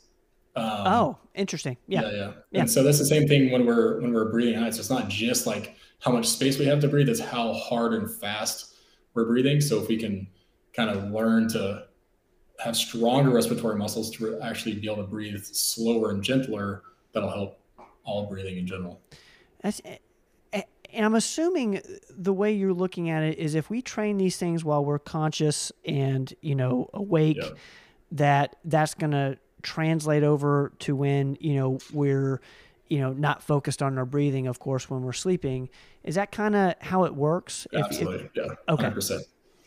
Um, 0.56 0.66
oh, 0.88 1.18
interesting. 1.36 1.78
Yeah. 1.88 2.02
yeah, 2.02 2.12
yeah. 2.12 2.32
Yeah. 2.52 2.60
And 2.62 2.72
so 2.72 2.84
that's 2.84 3.00
the 3.00 3.06
same 3.06 3.28
thing 3.28 3.52
when 3.52 3.66
we're 3.66 4.02
when 4.02 4.14
we're 4.14 4.32
breathing 4.32 4.56
out. 4.56 4.74
So 4.74 4.80
it's 4.80 4.90
not 4.90 5.08
just 5.10 5.46
like 5.46 5.76
how 6.00 6.12
much 6.12 6.26
space 6.28 6.58
we 6.58 6.66
have 6.66 6.80
to 6.82 6.88
breathe; 6.88 7.08
it's 7.10 7.20
how 7.20 7.54
hard 7.54 7.94
and 7.94 8.10
fast 8.10 8.74
we're 9.14 9.26
breathing. 9.26 9.62
So 9.62 9.82
if 9.82 9.88
we 9.88 9.98
can 9.98 10.28
kind 10.74 10.90
of 10.90 11.12
learn 11.12 11.48
to 11.50 11.86
have 12.60 12.76
stronger 12.76 13.30
respiratory 13.30 13.78
muscles 13.78 14.10
to 14.12 14.40
actually 14.42 14.76
be 14.76 14.86
able 14.92 15.04
to 15.04 15.10
breathe 15.10 15.42
slower 15.44 16.12
and 16.12 16.22
gentler, 16.24 16.84
that'll 17.14 17.30
help 17.30 17.60
all 18.04 18.28
breathing 18.28 18.58
in 18.58 18.68
general. 18.68 19.02
That's, 19.62 19.82
and 20.94 21.06
I'm 21.06 21.16
assuming 21.16 21.82
the 22.10 22.34
way 22.34 22.52
you're 22.54 22.74
looking 22.74 23.10
at 23.10 23.24
it 23.24 23.38
is 23.38 23.56
if 23.56 23.70
we 23.70 23.82
train 23.82 24.18
these 24.18 24.38
things 24.38 24.64
while 24.64 24.84
we're 24.84 25.00
conscious 25.00 25.72
and 25.86 26.34
you 26.42 26.56
know 26.56 26.90
awake, 26.94 27.38
Yeah. 27.42 27.50
that 28.14 28.56
that's 28.66 28.94
going 28.94 29.12
to 29.12 29.38
translate 29.62 30.24
over 30.24 30.72
to 30.80 30.96
when 30.96 31.38
you 31.40 31.56
know 31.56 31.80
we're 31.92 32.40
you 32.88 33.00
know 33.00 33.14
not 33.14 33.44
focused 33.44 33.82
on 33.84 33.98
our 33.98 34.06
breathing. 34.06 34.48
Of 34.48 34.60
course, 34.60 34.90
when 34.90 35.02
we're 35.04 35.14
sleeping, 35.14 35.70
is 36.04 36.16
that 36.16 36.32
kind 36.32 36.56
of 36.56 36.74
how 36.80 37.04
it 37.06 37.14
works? 37.16 37.68
If- 37.72 37.80
if- 37.80 37.86
Absolutely, 37.86 38.30
yeah, 38.36 38.44
Okay. 38.68 38.84
hundred 38.84 38.96
percent. 38.96 39.24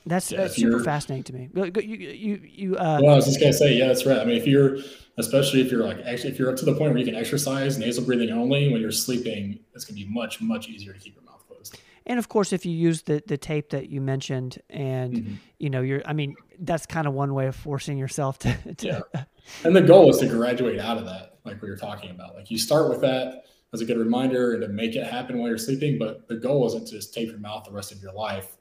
That's 0.07 0.31
Yeah, 0.31 0.43
that's 0.43 0.57
super 0.57 0.81
fascinating 0.81 1.25
to 1.25 1.33
me. 1.35 1.49
You 1.55 1.83
you 1.83 2.41
you, 2.45 2.77
uh, 2.77 3.01
Well, 3.03 3.13
I 3.13 3.17
was 3.17 3.27
just 3.27 3.41
gonna 3.41 3.53
say, 3.53 3.75
yeah, 3.75 3.87
that's 3.89 4.07
right. 4.07 4.19
I 4.19 4.25
mean, 4.25 4.37
if 4.37 4.47
you're, 4.47 4.79
especially 5.19 5.61
if 5.61 5.71
you're 5.71 5.85
like, 5.85 5.99
actually, 6.05 6.31
if 6.31 6.39
you're 6.39 6.51
up 6.51 6.57
to 6.57 6.65
the 6.65 6.73
point 6.75 6.91
where 6.91 6.99
you 6.99 7.05
can 7.05 7.15
exercise 7.15 7.79
nasal 7.79 8.05
breathing 8.05 8.31
only 8.31 8.73
when 8.73 8.81
you're 8.81 8.91
sleeping, 8.93 9.61
it's 9.75 9.85
gonna 9.85 9.97
be 9.97 10.07
much, 10.09 10.41
much 10.41 10.69
easier 10.69 10.93
to 10.93 10.99
keep 10.99 11.15
your 11.15 11.25
mouth 11.25 11.45
closed. 11.47 11.79
And 12.07 12.19
of 12.19 12.29
course, 12.29 12.53
if 12.53 12.67
you 12.67 12.73
use 12.73 13.03
the, 13.03 13.23
the 13.27 13.39
tape 13.39 13.71
that 13.71 13.89
you 13.89 14.01
mentioned, 14.01 14.61
and 14.69 15.15
Mhm. 15.15 15.37
you 15.59 15.71
know, 15.71 15.83
you're, 15.83 16.03
I 16.05 16.13
mean, 16.13 16.35
that's 16.59 16.87
kind 16.87 17.07
of 17.07 17.15
one 17.15 17.33
way 17.35 17.47
of 17.47 17.55
forcing 17.55 17.97
yourself 17.99 18.39
to, 18.41 18.55
to 18.79 18.87
Yeah. 19.15 19.25
And 19.65 19.75
the 19.75 19.83
goal 19.83 20.11
is 20.11 20.19
to 20.19 20.27
graduate 20.27 20.79
out 20.81 20.99
of 20.99 21.05
that, 21.07 21.39
like 21.45 21.61
we 21.63 21.69
were 21.69 21.77
talking 21.77 22.11
about. 22.11 22.35
Like 22.35 22.51
you 22.51 22.59
start 22.59 22.89
with 22.89 23.01
that 23.03 23.45
as 23.73 23.81
a 23.81 23.85
good 23.85 23.99
reminder 23.99 24.53
and 24.53 24.63
to 24.63 24.69
make 24.69 24.95
it 24.97 25.07
happen 25.07 25.39
while 25.39 25.49
you're 25.49 25.59
sleeping, 25.59 25.99
but 25.99 26.29
the 26.29 26.37
goal 26.37 26.67
isn't 26.67 26.87
to 26.89 26.93
just 26.93 27.15
tape 27.15 27.29
your 27.29 27.39
mouth 27.39 27.65
the 27.65 27.73
rest 27.73 27.91
of 27.93 28.03
your 28.03 28.13
life. 28.13 28.57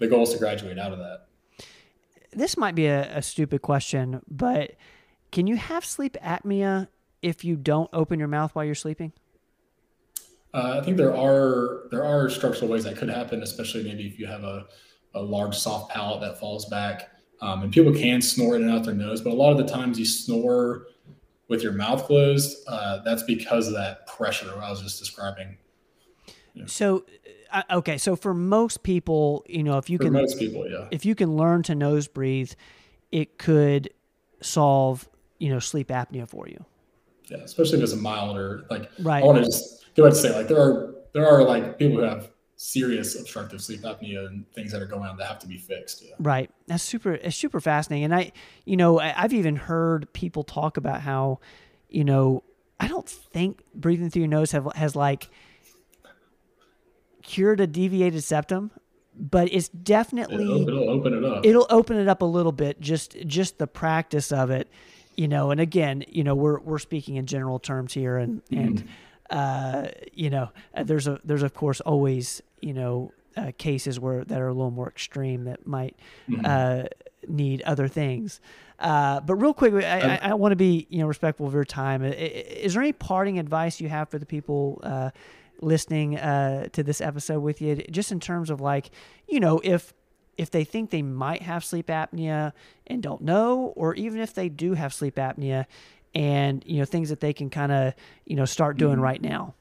The 0.00 0.08
goal 0.08 0.22
is 0.22 0.32
to 0.32 0.38
graduate 0.38 0.78
out 0.78 0.92
of 0.92 0.98
that. 0.98 1.26
this 2.32 2.56
might 2.56 2.74
be 2.74 2.86
a, 2.86 3.18
a 3.18 3.22
stupid 3.22 3.62
question, 3.62 4.22
but 4.28 4.72
can 5.30 5.46
you 5.46 5.56
have 5.56 5.84
sleep 5.84 6.16
apnea 6.22 6.88
if 7.22 7.44
you 7.44 7.54
don't 7.54 7.90
open 7.92 8.18
your 8.18 8.28
mouth 8.28 8.54
while 8.54 8.64
you're 8.64 8.74
sleeping? 8.74 9.12
Uh, 10.52 10.80
I 10.80 10.84
think 10.84 10.96
there 10.96 11.14
are 11.14 11.82
there 11.90 12.04
are 12.04 12.28
structural 12.28 12.70
ways 12.70 12.84
that 12.84 12.96
could 12.96 13.10
happen, 13.10 13.42
especially 13.42 13.84
maybe 13.84 14.06
if 14.06 14.18
you 14.18 14.26
have 14.26 14.42
a, 14.42 14.66
a 15.14 15.22
large 15.22 15.56
soft 15.56 15.92
palate 15.92 16.20
that 16.22 16.40
falls 16.40 16.64
back. 16.64 17.10
Um, 17.42 17.62
and 17.62 17.72
people 17.72 17.92
can 17.92 18.20
snore 18.20 18.56
in 18.56 18.62
and 18.62 18.70
out 18.70 18.84
their 18.84 18.94
nose, 18.94 19.20
but 19.20 19.30
a 19.30 19.36
lot 19.36 19.52
of 19.52 19.58
the 19.58 19.72
times 19.72 19.98
you 19.98 20.04
snore 20.04 20.86
with 21.48 21.62
your 21.62 21.72
mouth 21.72 22.04
closed. 22.04 22.58
Uh, 22.66 23.02
that's 23.02 23.22
because 23.22 23.66
of 23.68 23.74
that 23.74 24.06
pressure 24.06 24.50
I 24.60 24.70
was 24.70 24.82
just 24.82 24.98
describing. 24.98 25.56
So, 26.66 27.04
uh, 27.52 27.62
okay, 27.70 27.98
so 27.98 28.16
for 28.16 28.34
most 28.34 28.82
people, 28.82 29.44
you 29.48 29.62
know, 29.62 29.78
if 29.78 29.88
you 29.90 29.98
For 29.98 30.04
can, 30.04 30.12
most 30.12 30.38
people, 30.38 30.68
yeah. 30.70 30.88
if 30.90 31.04
you 31.04 31.14
can 31.14 31.36
learn 31.36 31.62
to 31.64 31.74
nose 31.74 32.06
breathe, 32.08 32.52
it 33.12 33.38
could 33.38 33.90
solve, 34.40 35.08
you 35.38 35.50
know, 35.50 35.58
sleep 35.58 35.88
apnea 35.88 36.28
for 36.28 36.48
you. 36.48 36.64
Yeah, 37.28 37.38
especially 37.38 37.78
if 37.78 37.84
it's 37.84 37.92
a 37.92 37.96
milder, 37.96 38.64
like 38.70 38.90
Right. 38.98 39.22
I 39.22 39.26
want 39.26 39.38
to 39.38 39.44
just 39.44 39.94
go 39.94 40.04
ahead 40.04 40.12
and 40.14 40.22
say, 40.22 40.34
like 40.36 40.48
there 40.48 40.60
are 40.60 40.94
there 41.12 41.26
are 41.28 41.42
like 41.44 41.78
people 41.78 41.96
who 41.98 42.02
have 42.02 42.30
serious 42.56 43.18
obstructive 43.18 43.60
sleep 43.60 43.80
apnea 43.82 44.26
and 44.26 44.44
things 44.52 44.70
that 44.72 44.82
are 44.82 44.86
going 44.86 45.08
on 45.08 45.16
that 45.16 45.26
have 45.26 45.38
to 45.40 45.46
be 45.46 45.56
fixed. 45.56 46.02
Yeah. 46.04 46.14
Right. 46.18 46.50
That's 46.66 46.82
super. 46.82 47.14
It's 47.14 47.36
super 47.36 47.60
fascinating. 47.60 48.04
And 48.04 48.14
I, 48.14 48.32
you 48.64 48.76
know, 48.76 49.00
I- 49.00 49.14
I've 49.16 49.32
even 49.32 49.56
heard 49.56 50.12
people 50.12 50.42
talk 50.44 50.76
about 50.76 51.00
how, 51.00 51.40
you 51.88 52.04
know, 52.04 52.42
I 52.78 52.86
don't 52.88 53.08
think 53.08 53.62
breathing 53.74 54.10
through 54.10 54.20
your 54.22 54.28
nose 54.28 54.52
have 54.52 54.68
has 54.74 54.94
like 54.94 55.30
cured 57.22 57.60
a 57.60 57.66
deviated 57.66 58.22
septum, 58.24 58.70
but 59.18 59.52
it's 59.52 59.68
definitely 59.68 60.44
It'll, 60.44 60.68
it'll 60.68 60.90
open 60.90 61.12
it 61.14 61.24
up. 61.24 61.46
it'll 61.46 61.66
open 61.70 61.96
it 61.98 62.08
up 62.08 62.22
a 62.22 62.26
little 62.26 62.52
bit. 62.52 62.80
Just 62.80 63.16
just 63.26 63.58
the 63.58 63.66
practice 63.66 64.32
of 64.32 64.50
it, 64.50 64.68
you 65.16 65.28
know. 65.28 65.50
And 65.50 65.60
again, 65.60 66.04
you 66.08 66.24
know, 66.24 66.34
we're 66.34 66.58
we're 66.60 66.78
speaking 66.78 67.16
in 67.16 67.26
general 67.26 67.58
terms 67.58 67.92
here, 67.94 68.16
and 68.18 68.42
and 68.50 68.84
uh, 69.30 69.88
you 70.12 70.30
know, 70.30 70.50
uh, 70.74 70.82
there's 70.82 71.06
a 71.06 71.20
there's 71.24 71.42
of 71.42 71.54
course 71.54 71.80
always 71.80 72.42
you 72.60 72.72
know 72.74 73.12
uh, 73.36 73.52
cases 73.58 73.98
where 74.00 74.24
that 74.24 74.40
are 74.40 74.48
a 74.48 74.52
little 74.52 74.70
more 74.70 74.88
extreme 74.88 75.44
that 75.44 75.66
might 75.66 75.96
Mhm. 76.28 76.46
uh, 76.46 76.88
need 77.28 77.62
other 77.62 77.86
things. 77.88 78.40
Uh, 78.78 79.20
but 79.20 79.34
real 79.34 79.52
quick, 79.52 79.74
I, 79.74 80.16
I, 80.22 80.30
I 80.30 80.34
want 80.34 80.52
to 80.52 80.56
be 80.56 80.86
you 80.88 81.00
know 81.00 81.06
respectful 81.06 81.46
of 81.46 81.52
your 81.52 81.64
time. 81.66 82.02
Is 82.02 82.72
there 82.74 82.82
any 82.82 82.92
parting 82.92 83.38
advice 83.38 83.78
you 83.80 83.88
have 83.90 84.08
for 84.08 84.18
the 84.18 84.24
people 84.26 84.80
uh, 84.82 85.10
listening 85.60 86.16
uh, 86.16 86.68
to 86.72 86.82
this 86.82 87.00
episode 87.00 87.40
with 87.40 87.60
you, 87.60 87.76
just 87.90 88.12
in 88.12 88.20
terms 88.20 88.50
of 88.50 88.60
like, 88.60 88.90
you 89.28 89.40
know, 89.40 89.60
if 89.62 89.92
if 90.36 90.50
they 90.50 90.64
think 90.64 90.90
they 90.90 91.02
might 91.02 91.42
have 91.42 91.64
sleep 91.64 91.88
apnea 91.88 92.52
and 92.86 93.02
don't 93.02 93.20
know, 93.20 93.74
or 93.76 93.94
even 93.94 94.20
if 94.20 94.32
they 94.32 94.48
do 94.48 94.72
have 94.72 94.94
sleep 94.94 95.16
apnea 95.16 95.66
and 96.14 96.64
you 96.66 96.78
know 96.78 96.84
things 96.84 97.10
that 97.10 97.20
they 97.20 97.32
can 97.32 97.50
kind 97.50 97.70
of 97.70 97.94
you 98.24 98.36
know 98.36 98.44
start 98.44 98.76
doing 98.76 98.94
mm-hmm. 98.94 99.02
right 99.02 99.22
now. 99.22 99.54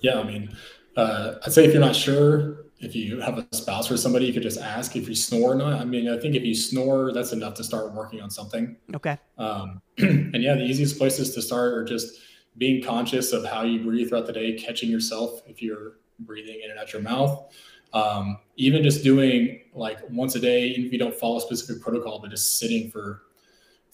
Yeah, 0.00 0.20
I 0.20 0.22
mean, 0.22 0.56
uh, 0.96 1.34
I'd 1.44 1.52
say 1.52 1.64
if 1.64 1.72
you're 1.72 1.80
not 1.80 1.96
sure, 1.96 2.66
if 2.78 2.94
you 2.94 3.20
have 3.20 3.38
a 3.38 3.46
spouse 3.54 3.90
or 3.90 3.96
somebody, 3.96 4.26
you 4.26 4.32
could 4.32 4.42
just 4.42 4.60
ask 4.60 4.94
if 4.94 5.08
you 5.08 5.14
snore 5.14 5.52
or 5.52 5.54
not. 5.54 5.80
I 5.80 5.84
mean, 5.84 6.08
I 6.08 6.18
think 6.18 6.34
if 6.34 6.44
you 6.44 6.54
snore, 6.54 7.12
that's 7.12 7.32
enough 7.32 7.54
to 7.54 7.64
start 7.64 7.92
working 7.94 8.20
on 8.20 8.30
something. 8.30 8.76
Okay. 8.94 9.18
Um, 9.36 9.80
and 9.98 10.42
yeah, 10.42 10.54
the 10.54 10.64
easiest 10.64 10.98
places 10.98 11.34
to 11.34 11.42
start 11.42 11.72
are 11.72 11.84
just 11.84 12.20
being 12.58 12.82
conscious 12.82 13.32
of 13.32 13.44
how 13.44 13.62
you 13.62 13.82
breathe 13.82 14.08
throughout 14.08 14.26
the 14.26 14.32
day, 14.32 14.52
catching 14.52 14.90
yourself 14.90 15.42
if 15.46 15.62
you're 15.62 15.94
breathing 16.20 16.60
in 16.62 16.70
and 16.70 16.78
out 16.78 16.92
your 16.92 17.02
mouth. 17.02 17.54
Um, 17.94 18.38
even 18.56 18.82
just 18.82 19.02
doing 19.02 19.62
like 19.72 19.98
once 20.10 20.34
a 20.34 20.40
day, 20.40 20.66
even 20.66 20.84
if 20.84 20.92
you 20.92 20.98
don't 20.98 21.14
follow 21.14 21.38
a 21.38 21.40
specific 21.40 21.82
protocol, 21.82 22.18
but 22.20 22.30
just 22.30 22.58
sitting 22.58 22.90
for 22.90 23.22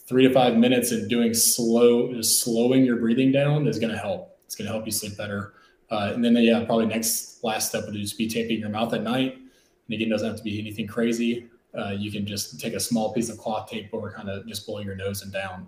three 0.07 0.27
to 0.27 0.33
five 0.33 0.57
minutes 0.57 0.91
and 0.91 1.09
doing 1.09 1.33
slow, 1.33 2.13
just 2.13 2.43
slowing 2.43 2.85
your 2.85 2.97
breathing 2.97 3.31
down 3.31 3.67
is 3.67 3.79
going 3.79 3.93
to 3.93 3.99
help. 3.99 4.39
It's 4.47 4.55
going 4.55 4.67
to 4.67 4.73
help 4.73 4.85
you 4.87 4.93
sleep 4.93 5.17
better. 5.17 5.55
Uh, 5.91 6.11
and 6.15 6.25
then, 6.25 6.35
yeah, 6.37 6.65
probably 6.65 6.87
next 6.87 7.45
last 7.45 7.69
step 7.69 7.85
would 7.87 7.95
just 7.95 8.19
be 8.19 8.29
taping 8.29 8.59
your 8.59 8.69
mouth 8.71 8.93
at 8.95 9.03
night. 9.03 9.37
And 9.37 9.95
again, 9.95 10.09
doesn't 10.09 10.27
have 10.27 10.37
to 10.37 10.43
be 10.43 10.59
anything 10.59 10.87
crazy. 10.87 11.49
Uh, 11.77 11.91
you 11.91 12.11
can 12.11 12.27
just 12.27 12.61
take 12.61 12.75
a 12.75 12.81
small 12.81 13.13
piece 13.13 13.29
of 13.29 13.39
cloth 13.39 13.69
tape 13.69 13.91
over 13.93 14.11
kind 14.11 14.29
of 14.29 14.47
just 14.47 14.67
below 14.67 14.81
your 14.81 14.97
nose 14.97 15.23
and 15.23 15.33
down. 15.33 15.67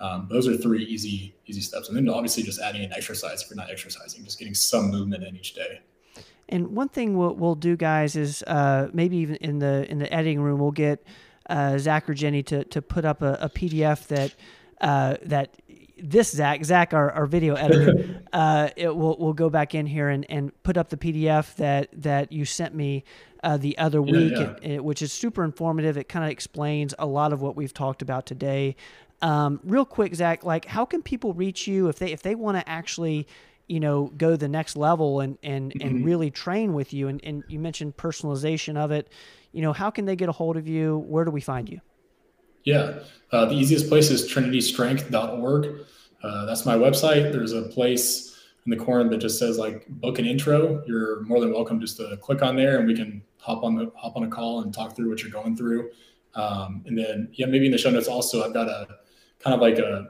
Um, 0.00 0.28
those 0.30 0.46
are 0.46 0.56
three 0.56 0.84
easy, 0.84 1.34
easy 1.46 1.60
steps. 1.60 1.88
And 1.88 1.96
then 1.96 2.08
obviously 2.08 2.42
just 2.42 2.60
adding 2.60 2.82
in 2.82 2.92
exercise 2.92 3.42
if 3.42 3.50
you're 3.50 3.56
not 3.56 3.70
exercising, 3.70 4.24
just 4.24 4.38
getting 4.38 4.54
some 4.54 4.90
movement 4.90 5.24
in 5.24 5.36
each 5.36 5.54
day. 5.54 5.80
And 6.48 6.68
one 6.68 6.88
thing 6.88 7.16
we'll, 7.16 7.34
we'll 7.34 7.54
do, 7.54 7.76
guys, 7.76 8.14
is 8.14 8.42
uh, 8.44 8.88
maybe 8.92 9.16
even 9.18 9.36
in 9.36 9.58
the 9.58 9.90
in 9.90 9.98
the 9.98 10.12
editing 10.12 10.40
room, 10.40 10.60
we'll 10.60 10.70
get 10.70 11.04
uh, 11.48 11.76
Zach 11.78 12.08
or 12.08 12.14
Jenny 12.14 12.42
to 12.44 12.64
to 12.64 12.80
put 12.80 13.04
up 13.04 13.22
a, 13.22 13.38
a 13.40 13.48
PDF 13.48 14.06
that 14.08 14.34
uh, 14.80 15.16
that 15.22 15.56
this 15.98 16.30
Zach, 16.30 16.64
Zach, 16.64 16.92
our, 16.92 17.10
our 17.10 17.26
video 17.26 17.54
editor, 17.54 18.22
uh, 18.32 18.68
it 18.76 18.94
will 18.94 19.16
will 19.18 19.32
go 19.32 19.50
back 19.50 19.74
in 19.74 19.86
here 19.86 20.08
and, 20.08 20.24
and 20.28 20.52
put 20.62 20.76
up 20.76 20.88
the 20.88 20.96
PDF 20.96 21.54
that 21.56 21.88
that 21.92 22.30
you 22.30 22.44
sent 22.44 22.74
me 22.74 23.02
uh, 23.42 23.56
the 23.56 23.76
other 23.78 24.02
week, 24.02 24.34
yeah. 24.36 24.54
It, 24.62 24.84
which 24.84 25.02
is 25.02 25.12
super 25.12 25.44
informative. 25.44 25.96
It 25.96 26.08
kind 26.08 26.24
of 26.24 26.30
explains 26.30 26.94
a 26.98 27.06
lot 27.06 27.32
of 27.32 27.42
what 27.42 27.56
we've 27.56 27.74
talked 27.74 28.02
about 28.02 28.26
today. 28.26 28.76
Um, 29.22 29.60
real 29.64 29.84
quick, 29.84 30.14
Zach, 30.14 30.44
like 30.44 30.66
how 30.66 30.84
can 30.84 31.02
people 31.02 31.32
reach 31.32 31.66
you 31.66 31.88
if 31.88 31.98
they 31.98 32.12
if 32.12 32.22
they 32.22 32.34
want 32.34 32.58
to 32.58 32.68
actually 32.68 33.26
you 33.66 33.80
know 33.80 34.12
go 34.16 34.36
the 34.36 34.48
next 34.48 34.76
level 34.76 35.20
and 35.20 35.38
and 35.42 35.72
mm-hmm. 35.72 35.86
and 35.86 36.04
really 36.04 36.30
train 36.30 36.74
with 36.74 36.92
you 36.92 37.08
and, 37.08 37.20
and 37.24 37.42
you 37.48 37.58
mentioned 37.58 37.96
personalization 37.96 38.76
of 38.76 38.92
it 38.92 39.08
you 39.50 39.60
know 39.60 39.72
how 39.72 39.90
can 39.90 40.04
they 40.04 40.14
get 40.14 40.28
a 40.28 40.32
hold 40.32 40.56
of 40.56 40.68
you 40.68 40.98
where 40.98 41.24
do 41.24 41.32
we 41.32 41.40
find 41.40 41.68
you 41.68 41.80
yeah, 42.66 42.98
uh, 43.30 43.46
the 43.46 43.54
easiest 43.54 43.88
place 43.88 44.10
is 44.10 44.30
trinitystrength.org. 44.30 45.86
Uh, 46.22 46.46
that's 46.46 46.66
my 46.66 46.74
website. 46.74 47.32
There's 47.32 47.52
a 47.52 47.62
place 47.62 48.36
in 48.66 48.70
the 48.70 48.76
corner 48.76 49.08
that 49.08 49.18
just 49.18 49.38
says 49.38 49.56
like 49.56 49.86
book 49.86 50.18
an 50.18 50.26
intro. 50.26 50.82
You're 50.84 51.22
more 51.22 51.40
than 51.40 51.52
welcome 51.52 51.80
just 51.80 51.96
to 51.98 52.16
click 52.20 52.42
on 52.42 52.56
there, 52.56 52.78
and 52.78 52.86
we 52.88 52.94
can 52.94 53.22
hop 53.38 53.62
on 53.62 53.76
the 53.76 53.92
hop 53.94 54.16
on 54.16 54.24
a 54.24 54.28
call 54.28 54.62
and 54.62 54.74
talk 54.74 54.96
through 54.96 55.08
what 55.08 55.22
you're 55.22 55.30
going 55.30 55.56
through. 55.56 55.90
Um, 56.34 56.82
and 56.86 56.98
then 56.98 57.28
yeah, 57.34 57.46
maybe 57.46 57.66
in 57.66 57.72
the 57.72 57.78
show 57.78 57.90
notes 57.90 58.08
also 58.08 58.44
I've 58.44 58.52
got 58.52 58.68
a 58.68 58.88
kind 59.40 59.54
of 59.54 59.60
like 59.60 59.78
a 59.78 60.08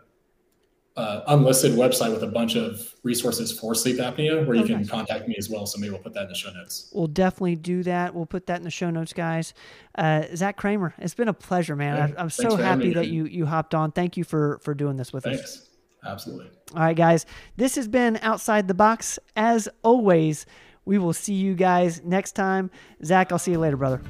uh, 0.97 1.23
unlisted 1.29 1.73
website 1.73 2.11
with 2.11 2.23
a 2.23 2.27
bunch 2.27 2.57
of 2.57 2.95
resources 3.03 3.53
for 3.53 3.75
sleep 3.75 3.99
apnea 3.99 4.47
where 4.47 4.57
you 4.57 4.65
can 4.65 4.87
contact 4.87 5.29
me 5.29 5.35
as 5.37 5.51
well. 5.51 5.67
So 5.67 5.79
maybe 5.79 5.91
we'll 5.91 6.03
put 6.03 6.15
that 6.15 6.23
in 6.23 6.29
the 6.29 6.35
show 6.35 6.51
notes. 6.53 6.91
We'll 6.95 7.07
definitely 7.07 7.57
do 7.57 7.83
that. 7.83 8.15
We'll 8.15 8.25
put 8.25 8.47
that 8.47 8.57
in 8.57 8.63
the 8.63 8.71
show 8.71 8.89
notes, 8.89 9.13
guys. 9.13 9.53
Uh, 9.95 10.23
Zach 10.35 10.57
Kramer, 10.57 10.95
it's 10.99 11.15
been 11.15 11.29
a 11.29 11.35
pleasure, 11.35 11.77
man. 11.77 12.15
I, 12.17 12.23
am 12.23 12.31
so 12.31 12.57
happy 12.57 12.95
that 12.95 13.09
you 13.09 13.27
you 13.27 13.45
hopped 13.45 13.75
on. 13.75 13.93
Thank 13.93 14.17
you 14.17 14.25
for 14.25 14.59
for 14.63 14.75
doing 14.75 14.97
this 14.97 15.13
with 15.13 15.25
Thanks. 15.25 15.43
us. 15.43 15.69
Absolutely. 16.05 16.51
All 16.75 16.81
right, 16.81 16.97
guys. 16.97 17.27
This 17.57 17.75
has 17.75 17.89
been 17.89 18.19
outside 18.23 18.69
the 18.69 18.75
box. 18.75 19.19
As 19.35 19.69
always, 19.83 20.47
we 20.87 20.99
will 20.99 21.13
see 21.13 21.35
you 21.35 21.55
guys 21.55 22.03
next 22.05 22.33
time. 22.33 22.71
Zach, 23.05 23.33
I'll 23.33 23.39
see 23.39 23.51
you 23.51 23.59
later, 23.59 23.77
brother. 23.77 24.01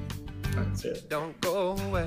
That's 0.51 0.85
it. 0.85 1.09
Don't 1.09 1.39
go 1.41 1.77
away. 1.77 2.07